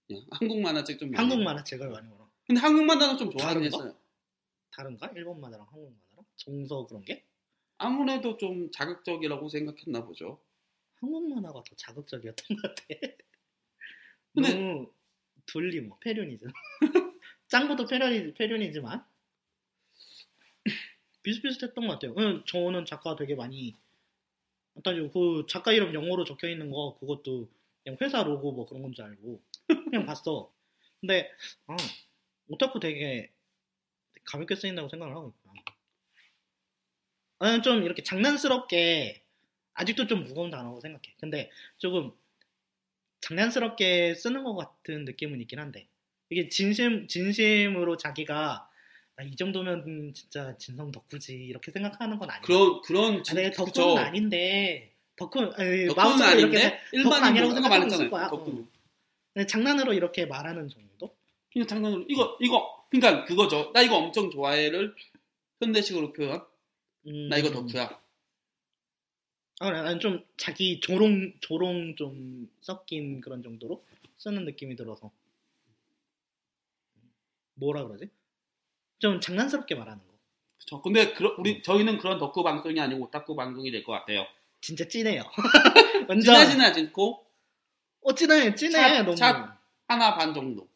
그냥 0.09 0.25
한국 0.31 0.59
만화책 0.59 0.97
좀 0.99 1.15
한국 1.15 1.39
만화책을 1.43 1.87
많이 1.89 2.09
보러. 2.09 2.27
근데 2.47 2.59
한국 2.59 2.83
만화는 2.83 3.17
좀 3.17 3.29
좋아하긴? 3.29 3.63
했어요. 3.65 3.95
다른가? 4.71 5.11
일본 5.15 5.39
만화랑 5.39 5.67
한국 5.69 5.93
만화랑? 5.93 6.25
정서 6.35 6.85
그런 6.87 7.03
게? 7.03 7.23
아무래도 7.77 8.35
좀 8.37 8.71
자극적이라고 8.71 9.47
생각했나 9.47 10.03
보죠. 10.05 10.41
한국 10.99 11.29
만화가 11.29 11.61
더 11.63 11.75
자극적이었던 11.75 12.57
것 12.57 12.61
같아. 12.75 12.83
근데- 14.33 14.53
너무 14.53 14.91
둘리 15.45 15.79
뭐 15.81 15.97
패륜이죠. 15.99 16.47
짱구도 17.47 17.85
패륜이, 17.85 18.33
패륜이지만 18.33 19.05
비슷비슷했던 21.21 21.87
것 21.87 21.93
같아요. 21.93 22.15
응, 22.17 22.43
저는 22.47 22.85
작가 22.85 23.15
되게 23.15 23.35
많이 23.35 23.75
일단 24.75 25.11
그 25.11 25.45
작가 25.47 25.71
이름 25.71 25.93
영어로 25.93 26.23
적혀 26.23 26.47
있는 26.49 26.71
거 26.71 26.97
그것도 26.99 27.49
그냥 27.83 27.97
회사 28.01 28.23
로고 28.23 28.51
뭐 28.51 28.65
그런 28.65 28.81
건 28.83 28.93
줄 28.93 29.05
알고 29.05 29.41
그냥 29.89 30.05
봤어. 30.05 30.51
근데 30.99 31.31
아, 31.67 31.75
오타쿠 32.47 32.79
되게 32.79 33.31
가볍게 34.25 34.55
쓰인다고 34.55 34.89
생각을 34.89 35.15
하고 35.15 35.29
있구나. 35.29 35.53
나는 37.39 37.61
좀 37.61 37.83
이렇게 37.83 38.03
장난스럽게 38.03 39.23
아직도 39.73 40.07
좀 40.07 40.23
무거운 40.23 40.49
단어라고 40.51 40.81
생각해. 40.81 41.15
근데 41.19 41.49
조금 41.77 42.11
장난스럽게 43.21 44.15
쓰는 44.15 44.43
것 44.43 44.55
같은 44.55 45.05
느낌은 45.05 45.39
있긴 45.41 45.59
한데 45.59 45.87
이게 46.29 46.49
진심 46.49 47.07
진심으로 47.07 47.97
자기가 47.97 48.69
나이 49.15 49.35
정도면 49.35 50.13
진짜 50.13 50.55
진성 50.57 50.91
덕후지 50.91 51.33
이렇게 51.35 51.71
생각하는 51.71 52.17
건 52.19 52.29
아니야. 52.29 52.41
그런 52.41 52.81
그런 52.81 53.23
아, 53.29 53.33
내가 53.33 53.49
그쵸. 53.63 53.73
덕후는 53.81 53.97
아닌데 53.97 54.88
덕후 55.19 55.39
아니, 55.55 55.87
덕후는 55.87 56.25
아닌데 56.25 56.79
덕후는 56.91 56.93
일반인 56.93 57.23
아니라고 57.23 57.53
생각하고 57.53 57.85
있을. 57.87 58.09
거야. 58.09 58.27
덕후는. 58.29 58.67
그냥 59.33 59.47
장난으로 59.47 59.93
이렇게 59.93 60.25
말하는 60.25 60.67
정도? 60.69 61.15
그냥 61.51 61.67
장난으로 61.67 62.05
이거 62.07 62.37
이거 62.41 62.85
그러니까 62.89 63.25
그거죠. 63.25 63.71
나 63.73 63.81
이거 63.81 63.97
엄청 63.97 64.31
좋아해를 64.31 64.95
현대식으로 65.61 66.13
표현. 66.13 66.43
음, 67.07 67.29
나 67.29 67.37
이거 67.37 67.51
덕후야. 67.51 67.99
아, 69.61 69.69
나는 69.71 69.99
좀 69.99 70.25
자기 70.37 70.79
조롱 70.79 71.33
조롱 71.41 71.95
좀 71.97 72.49
섞인 72.61 73.19
그런 73.21 73.43
정도로 73.43 73.83
쓰는 74.17 74.45
느낌이 74.45 74.75
들어서 74.77 75.11
뭐라 77.55 77.85
그러지? 77.85 78.09
좀 78.99 79.19
장난스럽게 79.19 79.75
말하는 79.75 79.99
거. 80.05 80.13
그쵸. 80.57 80.81
근데 80.81 81.13
그러- 81.13 81.35
우리 81.37 81.61
저희는 81.61 81.97
그런 81.99 82.19
덕후 82.19 82.43
방송이 82.43 82.79
아니고 82.79 83.05
오타쿠 83.05 83.35
방송이 83.35 83.69
될 83.71 83.83
것 83.83 83.91
같아요. 83.93 84.25
진짜 84.61 84.87
찐해요. 84.87 85.23
완전 86.09 86.21
진하지는 86.21 86.65
않고 86.65 87.25
어 88.01 88.15
찐해 88.15 88.55
찐해 88.55 88.71
샷, 88.71 89.03
너무. 89.03 89.15
샷. 89.15 89.59
하나 89.87 90.15
반 90.15 90.33
정도. 90.33 90.69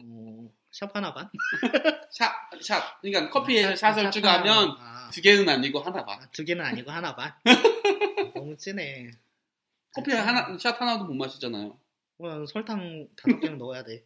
어, 0.00 0.50
샵 0.70 0.94
하나 0.94 1.12
반? 1.14 1.30
샷, 2.10 2.32
샷. 2.60 3.00
그러니까 3.00 3.30
커피에 3.30 3.64
아, 3.66 3.76
샷을 3.76 4.04
샷 4.04 4.10
추가하면 4.10 4.70
하나. 4.70 5.06
아, 5.06 5.10
두 5.10 5.20
개는 5.22 5.48
아니고 5.48 5.80
하나 5.80 6.04
반. 6.04 6.22
아, 6.22 6.30
두 6.30 6.44
개는 6.44 6.64
아니고 6.64 6.90
하나 6.90 7.14
반. 7.16 7.32
너무 8.34 8.56
찐해. 8.56 9.10
커피 9.94 10.12
하나 10.12 10.56
샷 10.58 10.80
하나도 10.80 11.04
못 11.04 11.14
마시잖아요. 11.14 11.78
어, 12.18 12.46
설탕 12.46 13.08
다섯 13.16 13.40
개는 13.40 13.58
넣어야 13.58 13.82
돼. 13.84 14.04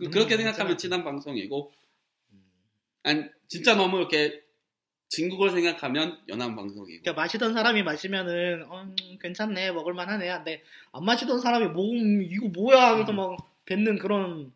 음, 0.00 0.10
그렇게 0.10 0.30
진짜. 0.30 0.36
생각하면 0.38 0.78
친한 0.78 1.04
방송이고, 1.04 1.72
음. 2.32 2.44
아니 3.02 3.24
진짜 3.48 3.74
너무 3.74 3.98
이렇게 3.98 4.41
진국을 5.12 5.50
생각하면 5.50 6.18
연한 6.28 6.56
방송이고. 6.56 7.02
그러니까 7.02 7.12
마시던 7.12 7.52
사람이 7.52 7.82
마시면은 7.82 8.64
어, 8.70 8.82
음, 8.84 9.18
괜찮네 9.20 9.72
먹을만하네 9.72 10.26
근데 10.38 10.62
안 10.90 11.04
마시던 11.04 11.38
사람이 11.38 11.66
뭐 11.68 11.84
음, 11.92 12.22
이거 12.22 12.48
뭐야 12.48 12.92
하면서 12.92 13.12
막 13.12 13.36
뱉는 13.66 13.98
그런 13.98 14.52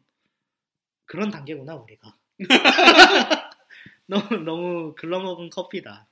그런 1.05 1.31
단계구나 1.31 1.77
우리가 1.77 2.17
너무 4.07 4.37
너무 4.45 4.95
글러먹은 4.95 5.51
커피다 5.51 6.09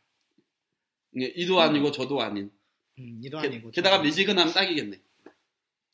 이게 1.15 1.33
이도 1.37 1.61
아니고 1.61 1.91
저도 1.91 2.21
아닌. 2.21 2.53
음, 2.99 3.21
이도 3.25 3.41
게, 3.41 3.47
아니고 3.47 3.71
게다가 3.71 3.97
저도. 3.97 4.05
미지근하면 4.05 4.53
딱이겠네. 4.53 5.01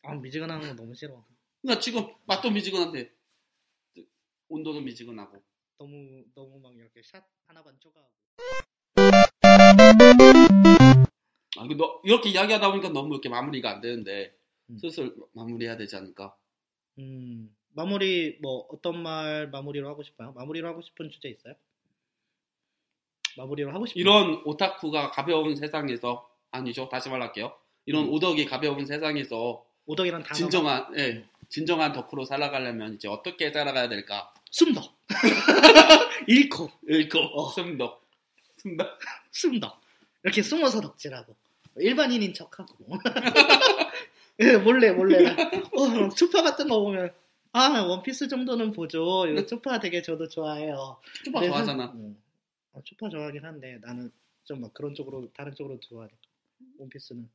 아, 0.03 0.15
미지근한 0.15 0.61
거 0.61 0.75
너무 0.75 0.95
싫어 0.95 1.25
그러니까 1.63 1.81
지금 1.81 2.05
맛도 2.27 2.51
미지근한데 2.51 3.13
온도도 4.49 4.81
미지근하고. 4.81 5.41
너무 5.85 6.23
너무 6.35 6.61
막 6.61 6.75
이렇게 6.77 7.01
샷 7.03 7.25
하나 7.47 7.63
반 7.63 7.75
추가하고 7.81 8.11
아, 11.57 11.67
너- 11.77 12.01
이렇게 12.05 12.29
이야기하다 12.29 12.71
보니까 12.71 12.91
너무 12.91 13.15
이렇게 13.15 13.31
마무리가 13.31 13.71
안 13.71 13.81
되는데 13.81 14.37
음. 14.69 14.77
슬슬 14.79 15.15
마무리해야 15.33 15.79
되지 15.79 15.97
않을까. 15.97 16.37
음 16.99 17.57
마무리 17.73 18.37
뭐 18.43 18.67
어떤 18.71 19.03
말 19.03 19.49
마무리로 19.49 19.89
하고 19.89 20.03
싶어요 20.03 20.33
마무리로 20.33 20.69
하고 20.69 20.83
싶은 20.83 21.09
주제 21.11 21.29
있어요 21.31 21.55
마무리로 23.39 23.73
하고 23.73 23.87
싶은 23.87 23.99
이런 23.99 24.43
오타쿠가 24.45 25.13
가벼운 25.13 25.57
세상에서 25.57 26.29
아니죠 26.51 26.91
다시 26.91 27.09
말할게요. 27.09 27.57
이런 27.87 28.05
음. 28.05 28.13
오덕이 28.13 28.45
가벼운 28.45 28.85
세상에서 28.85 29.65
오덕이란 29.87 30.23
단어 30.25 30.35
진정한 30.35 30.87
예 30.99 31.25
진정한 31.51 31.93
덕후로 31.93 32.25
살아가려면 32.25 32.95
이제 32.95 33.09
어떻게 33.09 33.51
살아가야 33.51 33.89
될까? 33.89 34.33
숨덕. 34.51 34.97
잃고. 36.27 36.71
읽고. 36.89 37.19
어. 37.19 37.51
숨덕. 37.51 38.03
숨덕? 38.57 38.99
숨덕. 39.31 39.81
이렇게 40.23 40.43
숨어서 40.43 40.81
덕질하고. 40.81 41.35
일반인인 41.77 42.33
척하고. 42.35 42.75
예, 44.41 44.57
몰래 44.57 44.91
몰래. 44.93 45.29
어, 45.31 46.09
추파 46.17 46.43
같은 46.43 46.69
거 46.69 46.81
보면 46.81 47.13
아 47.53 47.81
원피스 47.83 48.29
정도는 48.29 48.73
보죠. 48.73 49.27
이거 49.27 49.45
추파 49.45 49.79
되게 49.81 50.03
저도 50.03 50.29
좋아해요. 50.29 50.99
추파 51.25 51.41
근데 51.41 51.49
좋아하잖아. 51.53 51.87
사- 51.87 51.93
어, 51.95 52.15
아, 52.75 52.81
추파 52.85 53.09
좋아하긴 53.09 53.45
한데 53.45 53.79
나는 53.83 54.11
좀 54.45 54.61
막 54.61 54.73
그런 54.75 54.95
쪽으로 54.95 55.29
다른 55.37 55.55
쪽으로 55.55 55.79
좋아해. 55.81 56.09
원피스는 56.79 57.29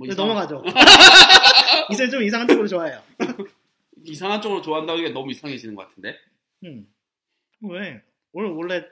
뭐 0.00 0.06
근데 0.06 0.12
이상, 0.14 0.26
넘어가죠 0.26 0.62
이제 1.92 2.08
좀 2.08 2.22
이상한 2.22 2.48
쪽으로 2.48 2.66
좋아해요 2.66 3.02
이상한 4.04 4.40
쪽으로 4.40 4.62
좋아한다고 4.62 4.98
이게 4.98 5.10
너무 5.10 5.30
이상해지는 5.30 5.74
것 5.74 5.86
같은데. 5.86 6.16
음. 6.64 6.90
왜 7.60 8.02
원래 8.32 8.48
원래 8.48 8.84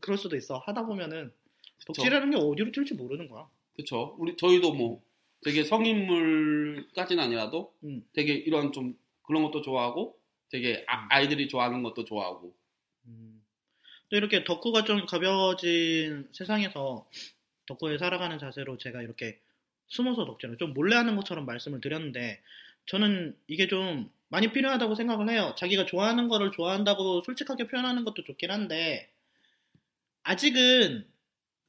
그럴 0.00 0.16
수도 0.16 0.36
있어 0.36 0.58
하다 0.58 0.86
보면은. 0.86 1.32
덕질하는 1.86 2.30
게 2.30 2.36
어디로 2.36 2.70
튈지 2.70 2.94
모르는 2.94 3.28
거야 3.28 3.48
그쵸. 3.76 4.14
우리 4.18 4.36
저희도 4.36 4.72
뭐 4.72 5.02
되게 5.42 5.64
성인물까지는 5.64 7.22
아니라도 7.24 7.74
음. 7.82 8.06
되게 8.12 8.34
이런 8.34 8.72
좀 8.72 8.96
그런 9.22 9.42
것도 9.42 9.62
좋아하고 9.62 10.16
되게 10.48 10.84
아, 10.86 11.08
아이들이 11.10 11.48
좋아하는 11.48 11.82
것도 11.82 12.04
좋아하고 12.04 12.54
음. 13.08 13.44
또 14.08 14.16
이렇게 14.16 14.44
덕후가 14.44 14.84
좀 14.84 15.04
가벼워진 15.06 16.28
세상에서 16.32 17.06
덕후에 17.66 17.98
살아가는 17.98 18.38
자세로 18.38 18.78
제가 18.78 19.02
이렇게 19.02 19.40
숨어서 19.94 20.24
덕질을 20.24 20.58
좀 20.58 20.74
몰래 20.74 20.96
하는 20.96 21.14
것처럼 21.14 21.46
말씀을 21.46 21.80
드렸는데 21.80 22.42
저는 22.86 23.36
이게 23.46 23.68
좀 23.68 24.10
많이 24.28 24.52
필요하다고 24.52 24.96
생각을 24.96 25.30
해요. 25.30 25.54
자기가 25.56 25.86
좋아하는 25.86 26.26
거를 26.26 26.50
좋아한다고 26.50 27.22
솔직하게 27.22 27.68
표현하는 27.68 28.04
것도 28.04 28.24
좋긴 28.24 28.50
한데 28.50 29.08
아직은 30.24 31.06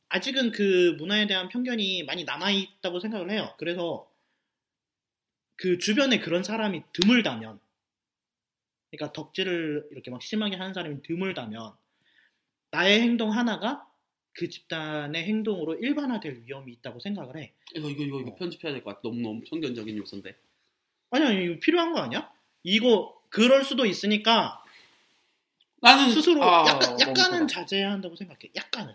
아직은 0.10 0.52
그 0.52 0.96
문화에 0.98 1.28
대한 1.28 1.50
편견이 1.50 2.04
많이 2.04 2.24
남아 2.24 2.50
있다고 2.52 3.00
생각을 3.00 3.30
해요. 3.30 3.54
그래서 3.58 4.10
그 5.56 5.78
주변에 5.78 6.20
그런 6.20 6.44
사람이 6.44 6.82
드물다면 6.94 7.60
그러니까 8.90 9.14
덕질을 9.14 9.90
이렇게 9.92 10.10
막 10.10 10.22
심하게 10.24 10.56
하는 10.56 10.74
사람이 10.74 11.04
드물다면 11.04 11.74
나의 12.72 13.02
행동 13.02 13.32
하나가 13.32 13.88
그 14.38 14.50
집단의 14.50 15.24
행동으로 15.24 15.76
일반화될 15.76 16.44
위험이 16.46 16.74
있다고 16.74 17.00
생각을 17.00 17.38
해. 17.38 17.54
이거 17.74 17.90
이거 17.90 18.04
이거, 18.04 18.20
이거 18.20 18.32
어. 18.32 18.36
편집해야 18.36 18.74
될 18.74 18.84
것 18.84 18.90
같아. 18.92 19.02
너무 19.04 19.22
너무 19.22 19.42
편견적인 19.50 19.98
요소인데. 19.98 20.36
아니 21.12 21.26
아니 21.26 21.46
이거 21.46 21.60
필요한 21.60 21.94
거 21.94 22.00
아니야? 22.02 22.32
이거 22.64 23.18
그럴 23.30 23.64
수도 23.64 23.86
있으니까 23.86 24.62
나는 25.82 26.12
스스로 26.12 26.44
아, 26.44 26.66
약간, 26.68 27.00
약간은. 27.00 27.48
자제해야 27.48 27.92
한다고 27.92 28.16
생각해. 28.16 28.40
약간은. 28.56 28.94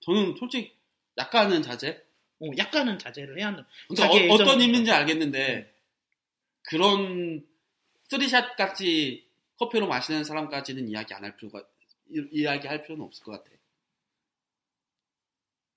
저는 0.00 0.36
솔직히 0.36 0.72
약간은 1.16 1.62
자제. 1.62 2.04
어, 2.40 2.46
약간은 2.56 2.98
자제를 3.00 3.38
해야 3.38 3.48
한다. 3.48 3.66
자기의 3.96 4.30
어, 4.30 4.34
애정은 4.34 4.60
의미인지. 4.60 4.92
알겠는데 4.92 5.74
그런 6.62 7.44
쓰리샷 8.08 8.56
같이 8.56 9.26
커피로 9.58 9.88
마시는 9.88 10.22
사람까지는 10.22 10.88
이야기 10.88 11.14
안 11.14 11.24
할 11.24 11.36
필요가 11.36 11.60
이- 12.10 12.28
이야기할 12.30 12.82
필요는 12.82 13.04
없을 13.04 13.24
것 13.24 13.32
같아. 13.32 13.50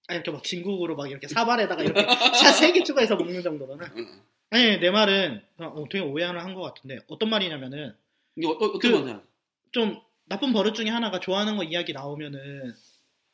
아니 0.08 0.18
이렇게 0.18 0.32
막 0.32 0.44
진국으로 0.44 0.96
막 0.96 1.10
이렇게 1.10 1.28
사발에다가 1.28 1.84
이렇게 1.84 2.02
샷세개 2.36 2.84
추가해서 2.84 3.16
먹는 3.16 3.42
정도로는. 3.42 3.88
응. 3.98 4.22
아니 4.50 4.80
내 4.80 4.92
말은 4.92 5.42
어, 5.58 5.86
되게 5.90 6.04
오해를 6.04 6.44
한것 6.44 6.62
같은데 6.74 7.00
어떤 7.08 7.30
말이냐면은 7.30 7.96
이게 8.36 8.48
어, 8.48 8.52
어, 8.52 8.58
그- 8.80 8.88
어떤 8.90 8.92
거냐? 9.06 9.24
좀 9.72 10.02
나쁜 10.26 10.54
버릇 10.54 10.74
중에 10.76 10.90
하나가 10.90 11.20
좋아하는 11.20 11.58
거 11.58 11.64
이야기 11.64 11.94
나오면은 11.94 12.74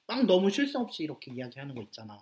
막 0.06 0.26
너무 0.26 0.50
쉴새 0.50 0.78
없이 0.78 1.04
이렇게 1.04 1.32
이야기하는 1.32 1.76
거 1.76 1.82
있잖아. 1.82 2.22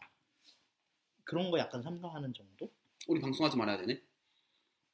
그런 1.23 1.51
거 1.51 1.60
약간 1.60 1.81
삼가하는 1.81 2.34
정도? 2.34 2.71
우리 3.08 3.19
방송하지 3.19 3.58
말아야 3.58 3.77
되네. 3.77 3.99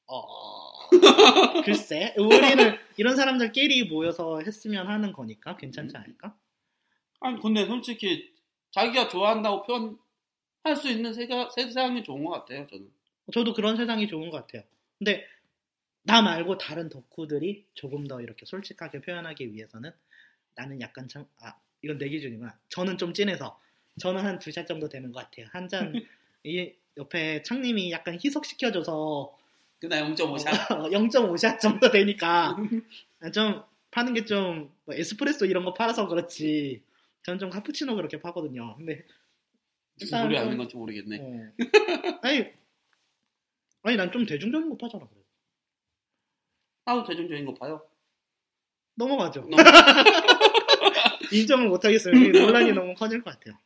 어... 0.08 0.90
글쎄 1.64 2.14
우리는 2.18 2.78
이런 2.98 3.16
사람들끼리 3.16 3.86
모여서 3.86 4.42
했으면 4.42 4.88
하는 4.88 5.14
거니까 5.14 5.56
괜찮지 5.58 5.96
않을까? 5.96 6.36
아니 7.22 7.40
근데 7.40 7.66
솔직히 7.66 8.34
자기가 8.72 9.08
좋아한다고 9.10 9.64
표현할 9.64 10.76
수 10.76 10.90
있는 10.90 11.14
세가, 11.14 11.50
세상이 11.50 12.04
좋은 12.04 12.24
것 12.24 12.32
같아요. 12.32 12.68
저는. 12.68 12.90
저도 13.34 13.54
그런 13.54 13.78
세상이 13.78 14.08
좋은 14.08 14.30
것 14.30 14.38
같아요. 14.38 14.64
근데 14.98 15.26
나 16.04 16.22
말고 16.22 16.58
다른 16.58 16.90
덕후들이 16.90 17.66
조금 17.74 18.08
더 18.08 18.22
이렇게 18.22 18.46
솔직하게 18.46 19.02
표현하기 19.02 19.54
위해서는 19.54 19.92
나는 20.56 20.82
약간 20.82 21.08
참, 21.08 21.26
아, 21.40 21.54
이건 21.82 21.98
내 21.98 22.10
기준이구나. 22.10 22.58
저는 22.70 22.98
좀 22.98 23.14
진해서. 23.14 23.60
저는 24.00 24.24
한 24.24 24.40
두 24.40 24.52
샷 24.52 24.66
정도 24.68 24.90
되는 24.90 25.12
것 25.12 25.20
같아요. 25.24 25.48
한 25.52 25.68
잔, 25.68 25.94
이 26.44 26.72
옆에 26.98 27.42
창님이 27.44 27.92
약간 27.92 28.18
희석시켜줘서 28.24 29.38
그나 29.80 29.98
0.5샷. 30.02 30.92
0.5샷 30.92 31.60
정도 31.60 31.90
되니까 31.92 32.56
좀 33.34 33.64
파는 33.92 34.14
게좀 34.14 34.72
에스프레소 34.90 35.46
이런 35.46 35.66
거 35.66 35.74
팔아서 35.74 36.08
그렇지. 36.08 36.82
저는 37.24 37.40
좀 37.40 37.50
카푸치노 37.50 37.96
그렇게 37.96 38.20
파거든요. 38.20 38.76
근데 38.78 39.06
무슨 40.00 40.20
소리 40.24 40.36
좀- 40.36 40.46
하는 40.46 40.58
건지 40.58 40.76
모르겠네. 40.76 41.18
어. 41.20 41.54
아니, 42.24 42.46
아니 43.84 43.96
난 43.98 44.12
좀 44.12 44.26
대중적인 44.26 44.70
거 44.70 44.78
파잖아. 44.78 45.08
그래. 45.08 45.22
나도 46.86 47.04
대중적인 47.04 47.46
거 47.46 47.54
봐요. 47.54 47.88
넘어가죠. 48.96 49.42
넘- 49.42 49.52
인정을 51.32 51.70
못 51.70 51.84
하겠어요. 51.86 52.14
이 52.16 52.30
논란이 52.30 52.74
너무 52.74 52.94
커질 52.96 53.24
것 53.24 53.32
같아요. 53.34 53.58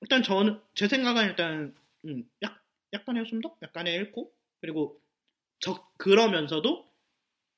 일단 0.00 0.22
저는 0.22 0.60
제 0.74 0.88
생각은 0.88 1.24
일단 1.26 1.74
음, 2.04 2.28
약, 2.42 2.62
약간의 2.92 3.26
숨덕, 3.26 3.58
약간의 3.62 3.96
읽고 3.96 4.32
그리고 4.60 5.00
적 5.58 5.96
그러면서도 5.98 6.86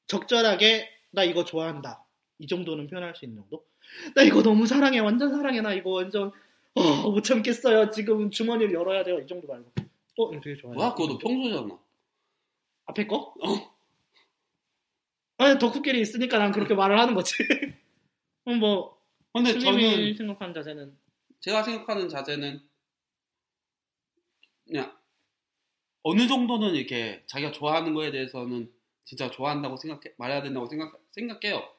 적절하게 0.06 0.88
나 1.10 1.24
이거 1.24 1.44
좋아한다 1.44 2.04
이 2.38 2.46
정도는 2.46 2.86
표현할 2.88 3.14
수 3.16 3.24
있는 3.24 3.42
정도. 3.42 3.66
나 4.14 4.22
이거 4.22 4.42
너무 4.42 4.66
사랑해, 4.66 4.98
완전 4.98 5.30
사랑해. 5.30 5.60
나 5.60 5.72
이거 5.72 5.90
완전 5.90 6.32
어, 6.74 7.10
못 7.10 7.22
참겠어요. 7.22 7.90
지금 7.90 8.30
주머니를 8.30 8.72
열어야 8.74 9.02
돼요. 9.02 9.18
이 9.18 9.26
정도 9.26 9.46
말고. 9.48 9.72
어, 10.18 10.32
이거 10.32 10.40
되게 10.42 10.56
좋아요. 10.56 10.74
뭐야, 10.74 10.94
그거 10.94 11.08
너 11.08 11.18
평소잖아. 11.18 11.78
앞에 12.86 13.06
거? 13.06 13.34
어. 13.42 13.76
아니 15.38 15.58
덕후끼리 15.58 16.00
있으니까 16.00 16.38
난 16.38 16.52
그렇게 16.52 16.74
말을 16.74 16.98
하는 16.98 17.14
거지. 17.14 17.34
그럼 18.44 18.60
뭐 18.60 18.98
근데 19.32 19.52
스님이 19.52 19.90
저는 19.90 20.16
생각하는 20.16 20.54
자세는 20.54 20.96
제가 21.40 21.62
생각하는 21.62 22.08
자세는 22.08 22.60
그냥 24.66 24.96
어느 26.02 26.26
정도는 26.26 26.74
이렇게 26.74 27.22
자기가 27.26 27.52
좋아하는 27.52 27.92
거에 27.92 28.10
대해서는 28.10 28.72
진짜 29.04 29.30
좋아한다고 29.30 29.76
생각해 29.76 30.14
말해야 30.16 30.42
된다고 30.42 30.66
생각 30.66 30.98
생각해요. 31.12 31.75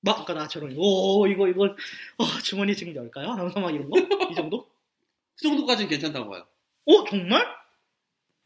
막 0.00 0.20
아까 0.20 0.34
나처럼 0.34 0.74
오 0.76 1.26
이거 1.26 1.48
이거 1.48 1.64
어, 1.64 2.24
주머니 2.42 2.74
지금 2.74 2.94
열까요? 2.94 3.30
하면서 3.30 3.60
막 3.60 3.70
이런 3.74 3.90
거? 3.90 3.98
이 4.30 4.34
정도? 4.34 4.66
그 5.36 5.42
정도까지는 5.42 5.88
괜찮다고 5.88 6.30
봐요. 6.30 6.46
어 6.86 7.04
정말? 7.04 7.46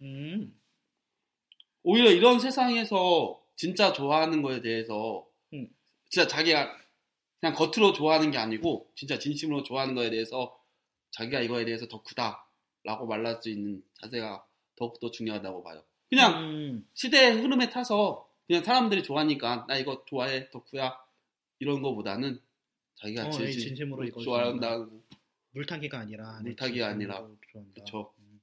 음 0.02 0.54
오히려 1.82 2.10
이런 2.10 2.40
세상에서 2.40 3.40
진짜 3.56 3.92
좋아하는 3.92 4.42
거에 4.42 4.60
대해서 4.60 5.26
음. 5.52 5.68
진짜 6.08 6.26
자기가 6.26 6.76
그냥 7.40 7.54
겉으로 7.54 7.92
좋아하는 7.92 8.30
게 8.30 8.38
아니고 8.38 8.90
진짜 8.96 9.18
진심으로 9.18 9.62
좋아하는 9.62 9.94
거에 9.94 10.10
대해서 10.10 10.58
자기가 11.12 11.40
이거에 11.40 11.64
대해서 11.64 11.86
덕후다라고 11.86 13.06
말할 13.06 13.40
수 13.40 13.50
있는 13.50 13.82
자세가 14.00 14.44
더욱더 14.76 15.10
중요하다고 15.10 15.62
봐요. 15.62 15.84
그냥 16.08 16.42
음, 16.42 16.88
시대의 16.94 17.40
흐름에 17.40 17.70
타서 17.70 18.28
그냥 18.46 18.64
사람들이 18.64 19.02
좋아하니까 19.02 19.66
나 19.68 19.76
이거 19.76 20.04
좋아해 20.06 20.50
덕후야 20.50 21.03
이런 21.64 21.80
거보다는 21.80 22.38
자기가 22.96 23.26
어, 23.26 23.30
진심, 23.30 23.48
이 23.48 23.52
진심 23.64 23.92
으로 23.92 24.04
이거 24.04 24.20
좋아한다고 24.22 25.02
물타기가 25.52 25.98
아니라 25.98 26.38
내 26.42 26.50
물타기가 26.50 26.88
아니라. 26.88 27.26
좋아한다. 27.50 28.12
음. 28.18 28.40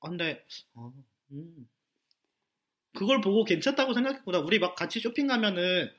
아, 0.00 0.08
근데 0.08 0.44
아, 0.74 0.90
음. 1.32 1.68
그걸 2.94 3.20
보고 3.20 3.44
괜찮다고 3.44 3.92
생각했구나. 3.94 4.38
우리 4.40 4.58
막 4.58 4.74
같이 4.74 4.98
쇼핑 5.00 5.26
가면은 5.26 5.90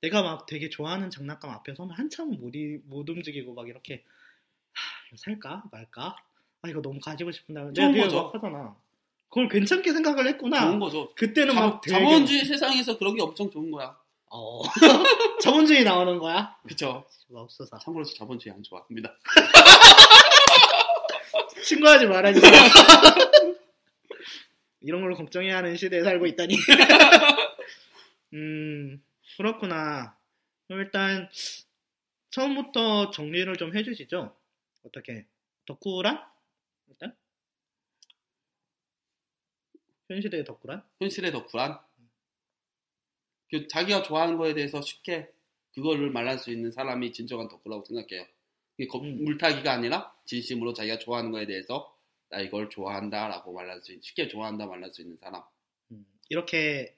내가 0.00 0.22
막 0.22 0.46
되게 0.46 0.68
좋아하는 0.70 1.10
장난감 1.10 1.50
앞에 1.50 1.74
서면 1.74 1.96
한참 1.96 2.30
못, 2.30 2.54
이- 2.54 2.80
못 2.84 3.08
움직이고 3.08 3.54
막 3.54 3.68
이렇게 3.68 4.04
하, 4.72 5.06
이거 5.08 5.16
살까 5.18 5.64
말까? 5.70 6.16
아 6.62 6.68
이거 6.68 6.80
너무 6.82 6.98
가지고 7.00 7.30
싶은데 7.30 7.60
내가 7.60 7.72
좋은 7.72 7.92
되게 7.92 8.02
하잖아. 8.04 8.76
그걸 9.28 9.48
괜찮게 9.48 9.92
생각을 9.92 10.26
했구나. 10.28 10.66
좋은 10.66 10.78
거죠. 10.78 11.14
그때는 11.14 11.54
자, 11.54 11.60
막 11.60 11.80
되게 11.80 11.98
자본주의 11.98 12.44
세상에서 12.44 12.98
그런 12.98 13.14
게 13.16 13.22
엄청 13.22 13.50
좋은 13.50 13.70
거야. 13.70 13.98
어. 14.36 14.62
자본주의 15.40 15.84
나오는 15.84 16.18
거야? 16.18 16.58
그쵸? 16.66 17.06
없어서 17.32 17.78
참고로 17.78 18.04
저 18.04 18.14
자본주의 18.14 18.52
안 18.52 18.64
좋아합니다. 18.64 19.16
신고하지 21.62 22.06
말아주세요. 22.06 22.52
이런 24.82 25.02
걸 25.02 25.14
걱정해야 25.14 25.58
하는 25.58 25.76
시대에 25.76 26.02
살고 26.02 26.26
있다니. 26.26 26.56
음, 28.34 29.00
그렇구나. 29.36 30.18
그럼 30.66 30.80
일단, 30.80 31.30
처음부터 32.30 33.12
정리를 33.12 33.56
좀 33.56 33.76
해주시죠. 33.76 34.36
어떻게, 34.84 35.26
덕후란? 35.66 36.20
일단? 36.88 37.16
현 40.08 40.20
시대의 40.20 40.44
덕후란? 40.44 40.82
현실의 41.00 41.30
덕후란 41.30 41.78
그 41.93 41.93
자기가 43.68 44.02
좋아하는 44.02 44.36
거에 44.36 44.54
대해서 44.54 44.80
쉽게 44.80 45.28
그거를 45.74 46.10
말할 46.10 46.38
수 46.38 46.50
있는 46.50 46.70
사람이 46.70 47.12
진정한 47.12 47.48
덕후라고 47.48 47.84
생각해요. 47.84 48.26
음. 48.80 49.24
물타기가 49.24 49.72
아니라 49.72 50.14
진심으로 50.24 50.72
자기가 50.72 50.98
좋아하는 50.98 51.30
거에 51.30 51.46
대해서 51.46 51.96
나 52.28 52.40
이걸 52.40 52.68
좋아한다라고 52.70 53.52
말할 53.52 53.80
수 53.80 53.92
있는 53.92 54.02
쉽게 54.02 54.28
좋아한다 54.28 54.66
말할 54.66 54.90
수 54.90 55.02
있는 55.02 55.16
사람. 55.18 55.42
음, 55.92 56.06
이렇게, 56.28 56.96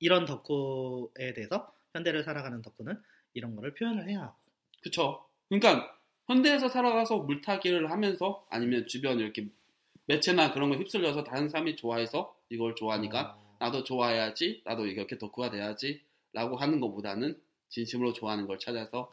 이런 0.00 0.24
덕후에 0.24 1.32
대해서, 1.34 1.72
현대를 1.92 2.24
살아가는 2.24 2.60
덕후는 2.62 3.00
이런 3.34 3.54
거를 3.54 3.74
표현을 3.74 4.08
해야 4.08 4.22
하고. 4.22 4.36
그쵸? 4.82 5.28
그러니까 5.48 5.98
현대에서 6.26 6.68
살아가서 6.68 7.18
물타기를 7.18 7.90
하면서 7.90 8.46
아니면 8.50 8.86
주변 8.86 9.18
이렇게 9.18 9.48
매체나 10.06 10.52
그런 10.52 10.70
거 10.70 10.76
휩쓸려서 10.76 11.24
다른 11.24 11.48
사람이 11.48 11.76
좋아해서 11.76 12.36
이걸 12.48 12.74
좋아하니까 12.74 13.36
어, 13.38 13.47
나도 13.58 13.84
좋아해야지, 13.84 14.62
나도 14.64 14.86
이렇게 14.86 15.18
덕후가 15.18 15.50
돼야지 15.50 16.02
라고 16.32 16.56
하는 16.56 16.80
것보다는 16.80 17.40
진심으로 17.68 18.12
좋아하는 18.12 18.46
걸 18.46 18.58
찾아서 18.58 19.12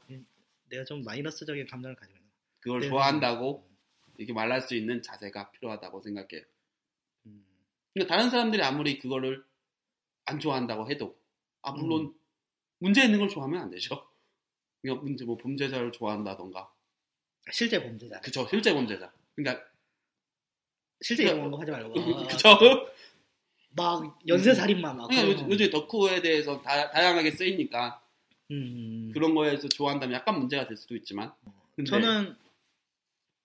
내가 0.70 0.84
좀 0.84 1.04
마이너스적인 1.04 1.68
감정을 1.68 1.96
가지고 1.96 2.18
있는 2.18 2.32
그걸 2.60 2.82
네. 2.82 2.88
좋아한다고 2.90 3.68
이렇게 4.18 4.34
말할 4.34 4.62
수 4.62 4.76
있는 4.76 5.02
자세가 5.02 5.52
필요하다고 5.52 6.02
생각해요. 6.02 6.42
음, 7.28 7.46
그러니까 7.94 8.16
다른 8.16 8.30
사람들이 8.30 8.62
아무리 8.62 8.98
그거를 8.98 9.44
안 10.26 10.40
좋아한다고 10.40 10.90
해도 10.90 11.18
아 11.62 11.72
물론 11.72 12.06
음. 12.06 12.14
문제 12.80 13.04
있는 13.04 13.20
걸 13.20 13.30
좋아하면 13.30 13.62
안 13.62 13.70
되죠. 13.70 14.08
그러니까 14.82 15.04
문제 15.04 15.26
뭐 15.26 15.38
범죄자를 15.38 15.92
좋아한다던가 15.92 16.72
실제 17.52 17.82
범죄자. 17.82 18.20
그쵸 18.22 18.48
실제 18.50 18.74
범죄자. 18.74 19.12
그러니까 19.36 19.66
실제 21.02 21.24
이런 21.24 21.52
거 21.52 21.60
하지 21.60 21.72
말고. 21.72 21.94
그쵸 22.30 22.58
막 23.76 24.20
연쇄살인마 24.28 24.94
막. 24.94 25.08
그러니까 25.08 25.28
그런 25.28 25.50
요즘, 25.50 25.52
요즘 25.52 25.70
덕후에 25.70 26.22
대해서 26.22 26.62
다, 26.62 26.90
다양하게 26.92 27.32
쓰이니까 27.32 28.02
음, 28.52 29.12
그런 29.14 29.36
거에서 29.36 29.68
좋아한다면 29.68 30.16
약간 30.16 30.40
문제가 30.40 30.68
될 30.68 30.78
수도 30.78 30.96
있지만 30.96 31.34
근데 31.76 31.90
저는 31.90 32.36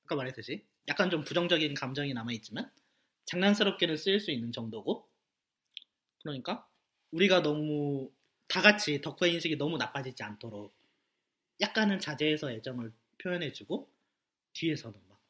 아까 0.05 0.17
말했듯이 0.17 0.65
약간 0.89 1.11
좀 1.11 1.25
부정적인 1.25 1.75
감정이 1.75 2.13
남아 2.15 2.33
있지만 2.33 2.71
장난스럽게는 3.27 3.97
쓰일 3.97 4.21
수 4.21 4.31
있는 4.31 4.53
정도고 4.53 5.09
그러니까 6.23 6.69
우리가 7.13 7.43
너무 7.43 8.11
다 8.49 8.61
같이 8.61 9.01
덕후 9.01 9.27
인식이 9.27 9.57
너무 9.57 9.79
나빠지지 9.79 10.23
않도록 10.23 10.75
약간은 11.61 12.01
자제해서 12.01 12.51
애정을 12.53 12.93
표현해주고 13.19 13.89
뒤에서는 14.53 14.99
막 15.09 15.21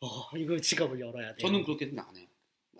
어, 0.00 0.36
이거 0.36 0.58
지갑을 0.60 1.00
열어야 1.00 1.34
돼. 1.34 1.42
저는 1.42 1.64
그렇게 1.64 1.86
생각 1.86 2.08
안 2.08 2.16
해요. 2.16 2.26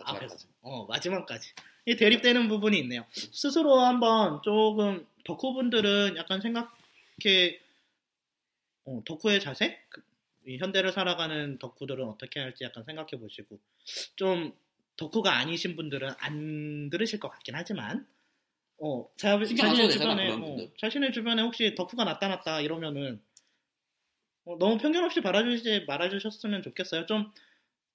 앞에서 0.03 0.37
어 0.63 0.87
마지막까지 0.87 1.53
이 1.87 1.97
대립되는 1.97 2.49
부분이 2.49 2.79
있네요. 2.81 3.05
스스로 3.13 3.81
한번 3.81 4.41
조금 4.43 5.07
덕후분들은 5.25 6.17
약간 6.17 6.41
생각해 6.41 7.61
어, 8.87 9.03
덕후의 9.05 9.41
자세, 9.41 9.81
그, 9.89 10.03
이 10.47 10.59
현대를 10.59 10.93
살아가는 10.93 11.59
덕후들은 11.59 12.07
어떻게 12.07 12.41
할지 12.41 12.65
약간 12.65 12.85
생각해 12.85 13.19
보시고 13.19 13.59
좀 14.17 14.53
덕후가 14.97 15.35
아니신 15.37 15.75
분들은 15.75 16.11
안 16.19 16.91
들으실 16.91 17.19
것 17.19 17.31
같긴 17.31 17.55
하지만 17.55 18.07
어 18.79 19.09
자, 19.17 19.39
되잖아, 19.39 19.89
주변에 19.89 20.31
어. 20.33 20.69
자신의 20.79 21.13
주변에 21.13 21.43
혹시 21.43 21.75
덕후가 21.75 22.05
나타났다 22.05 22.61
이러면은 22.61 23.23
어, 24.45 24.59
너무 24.59 24.77
편견 24.79 25.05
없이 25.05 25.21
바라주지 25.23 25.85
말아주셨으면 25.87 26.63
좋겠어요. 26.63 27.07
좀 27.07 27.33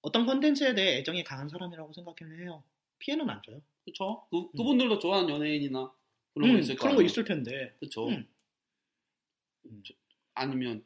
어떤 0.02 0.26
컨텐츠에 0.26 0.74
대해 0.76 0.98
애정이 1.00 1.24
강한 1.24 1.50
사람이라고 1.50 1.92
생각을 1.94 2.42
해요. 2.42 2.64
피해는 3.00 3.30
안 3.30 3.42
줘요. 3.44 3.62
그렇죠. 3.84 4.26
그, 4.30 4.52
그분들도 4.52 5.00
좋아하는 5.00 5.30
연예인이나 5.30 5.92
그런 6.34 6.50
음, 6.50 6.54
거 6.56 6.60
있을 6.60 6.76
거 6.76 6.82
그런 6.84 6.96
거. 6.98 7.02
있을 7.04 7.24
텐데. 7.24 7.74
그렇죠. 7.80 8.08
음. 8.08 8.28
아니면 10.34 10.84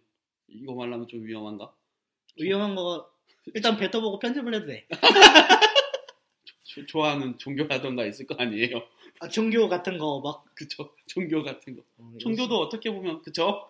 이거 0.48 0.74
말하면 0.74 1.08
좀 1.08 1.26
위험한가? 1.26 1.74
위험한 2.40 2.76
거 2.76 3.10
일단 3.54 3.78
뱉어보고 3.78 4.20
편집을 4.20 4.54
해도 4.56 4.66
돼. 4.68 4.88
조- 6.64 6.86
좋아하는 6.86 7.38
종교라던가 7.38 8.06
있을 8.06 8.26
거 8.26 8.36
아니에요. 8.36 8.82
아, 9.20 9.28
종교 9.28 9.70
같은 9.70 9.98
거 9.98 10.20
막. 10.22 10.44
그쵸. 10.56 10.94
종교 11.08 11.44
같은 11.44 11.76
거. 11.76 11.84
어, 11.98 12.14
종교도 12.20 12.58
어떻게 12.60 12.90
보면 12.92 13.22
그쵸. 13.22 13.70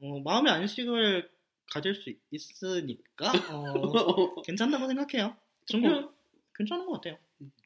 어, 0.00 0.20
마음의 0.20 0.52
안식을 0.52 1.30
가질 1.70 1.94
수 1.94 2.12
있으니까 2.30 3.32
어, 3.50 4.42
괜찮다고 4.42 4.86
생각해요. 4.86 5.36
종교 5.66 6.12
괜찮은 6.54 6.86
것 6.86 6.92
같아요. 6.92 7.18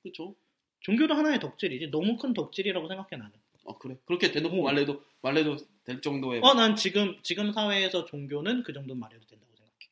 그쵸. 0.03 0.35
종교도 0.81 1.15
하나의 1.15 1.41
덕질이지 1.41 1.89
너무 1.89 2.17
큰 2.17 2.33
덕질이라고 2.33 2.89
생각해 2.89 3.09
나는. 3.17 3.33
어 3.65 3.77
그래. 3.79 3.97
그렇게 4.07 4.33
대놓고 4.33 4.61
어. 4.61 4.63
말해도 4.65 5.03
말해도 5.21 5.57
될 5.85 6.01
정도의. 6.01 6.41
어, 6.43 6.55
난 6.55 6.75
지금 6.77 7.19
지금 7.23 7.53
사회에서 7.53 8.05
종교는 8.07 8.63
그 8.63 8.73
정도는 8.73 8.99
말해도 8.99 9.27
된다고 9.27 9.53
생각해. 9.57 9.91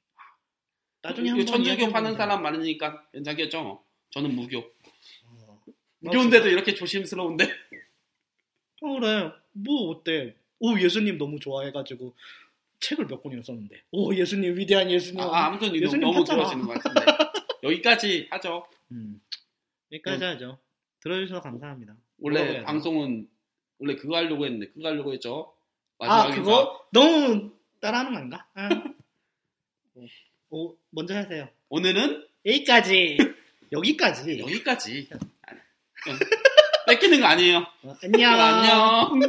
나중에 1.03 1.29
한번 1.31 1.47
천주교 1.47 1.91
파는. 1.91 2.17
사람 2.17 2.43
많으니까 2.43 3.07
괜찮겠죠. 3.13 3.85
저는 4.11 4.35
무교. 4.35 4.59
어. 5.25 5.63
무교인데도 5.99 6.49
이렇게 6.49 6.75
조심스러운데. 6.75 7.45
어, 8.83 9.01
그래. 9.01 9.33
뭐 9.53 9.91
어때? 9.91 10.37
오 10.59 10.79
예수님 10.79 11.19
너무 11.19 11.39
좋아해가지고 11.39 12.15
책을 12.81 13.07
몇 13.07 13.23
권이나 13.23 13.43
썼는데. 13.43 13.83
오 13.93 14.15
예수님 14.15 14.57
위대한 14.57 14.91
예수님. 14.91 15.21
아, 15.21 15.47
아무튼 15.47 15.75
이거 15.75 15.87
예수님 15.87 16.01
너무 16.01 16.25
팠잖아. 16.25 16.35
길어지는 16.37 16.67
것 16.67 16.83
같은데. 16.83 17.13
여기까지 17.63 18.29
하죠. 18.31 18.67
음. 18.93 19.21
여기까지 19.93 20.25
하죠. 20.25 20.59
들어주셔서 21.01 21.41
감사합니다. 21.41 21.95
원래? 22.19 22.63
방송은 22.65 23.29
원래 23.79 23.97
그거 23.97 24.17
하려고 24.17 24.45
했는데 24.45 24.69
그거 24.73 24.89
하려고 24.89 25.13
했죠. 25.13 25.55
아 25.99 26.07
마지막 26.07 26.37
인사. 26.37 26.43
그거 26.43 26.89
너무 26.93 27.53
따라하는 27.81 28.13
거 28.13 28.19
아닌가? 28.19 28.47
아. 28.55 28.69
오, 30.51 30.77
먼저 30.91 31.17
하세요. 31.17 31.49
오늘은 31.69 32.25
여기까지. 32.45 33.17
여기까지. 33.73 34.39
여기까지. 34.39 35.09
아니, 35.43 35.61
응. 36.09 36.19
뺏기는 36.87 37.21
거 37.21 37.27
아니에요. 37.27 37.59
어, 37.83 37.97
안녕. 38.03 38.33
안녕. 38.41 39.21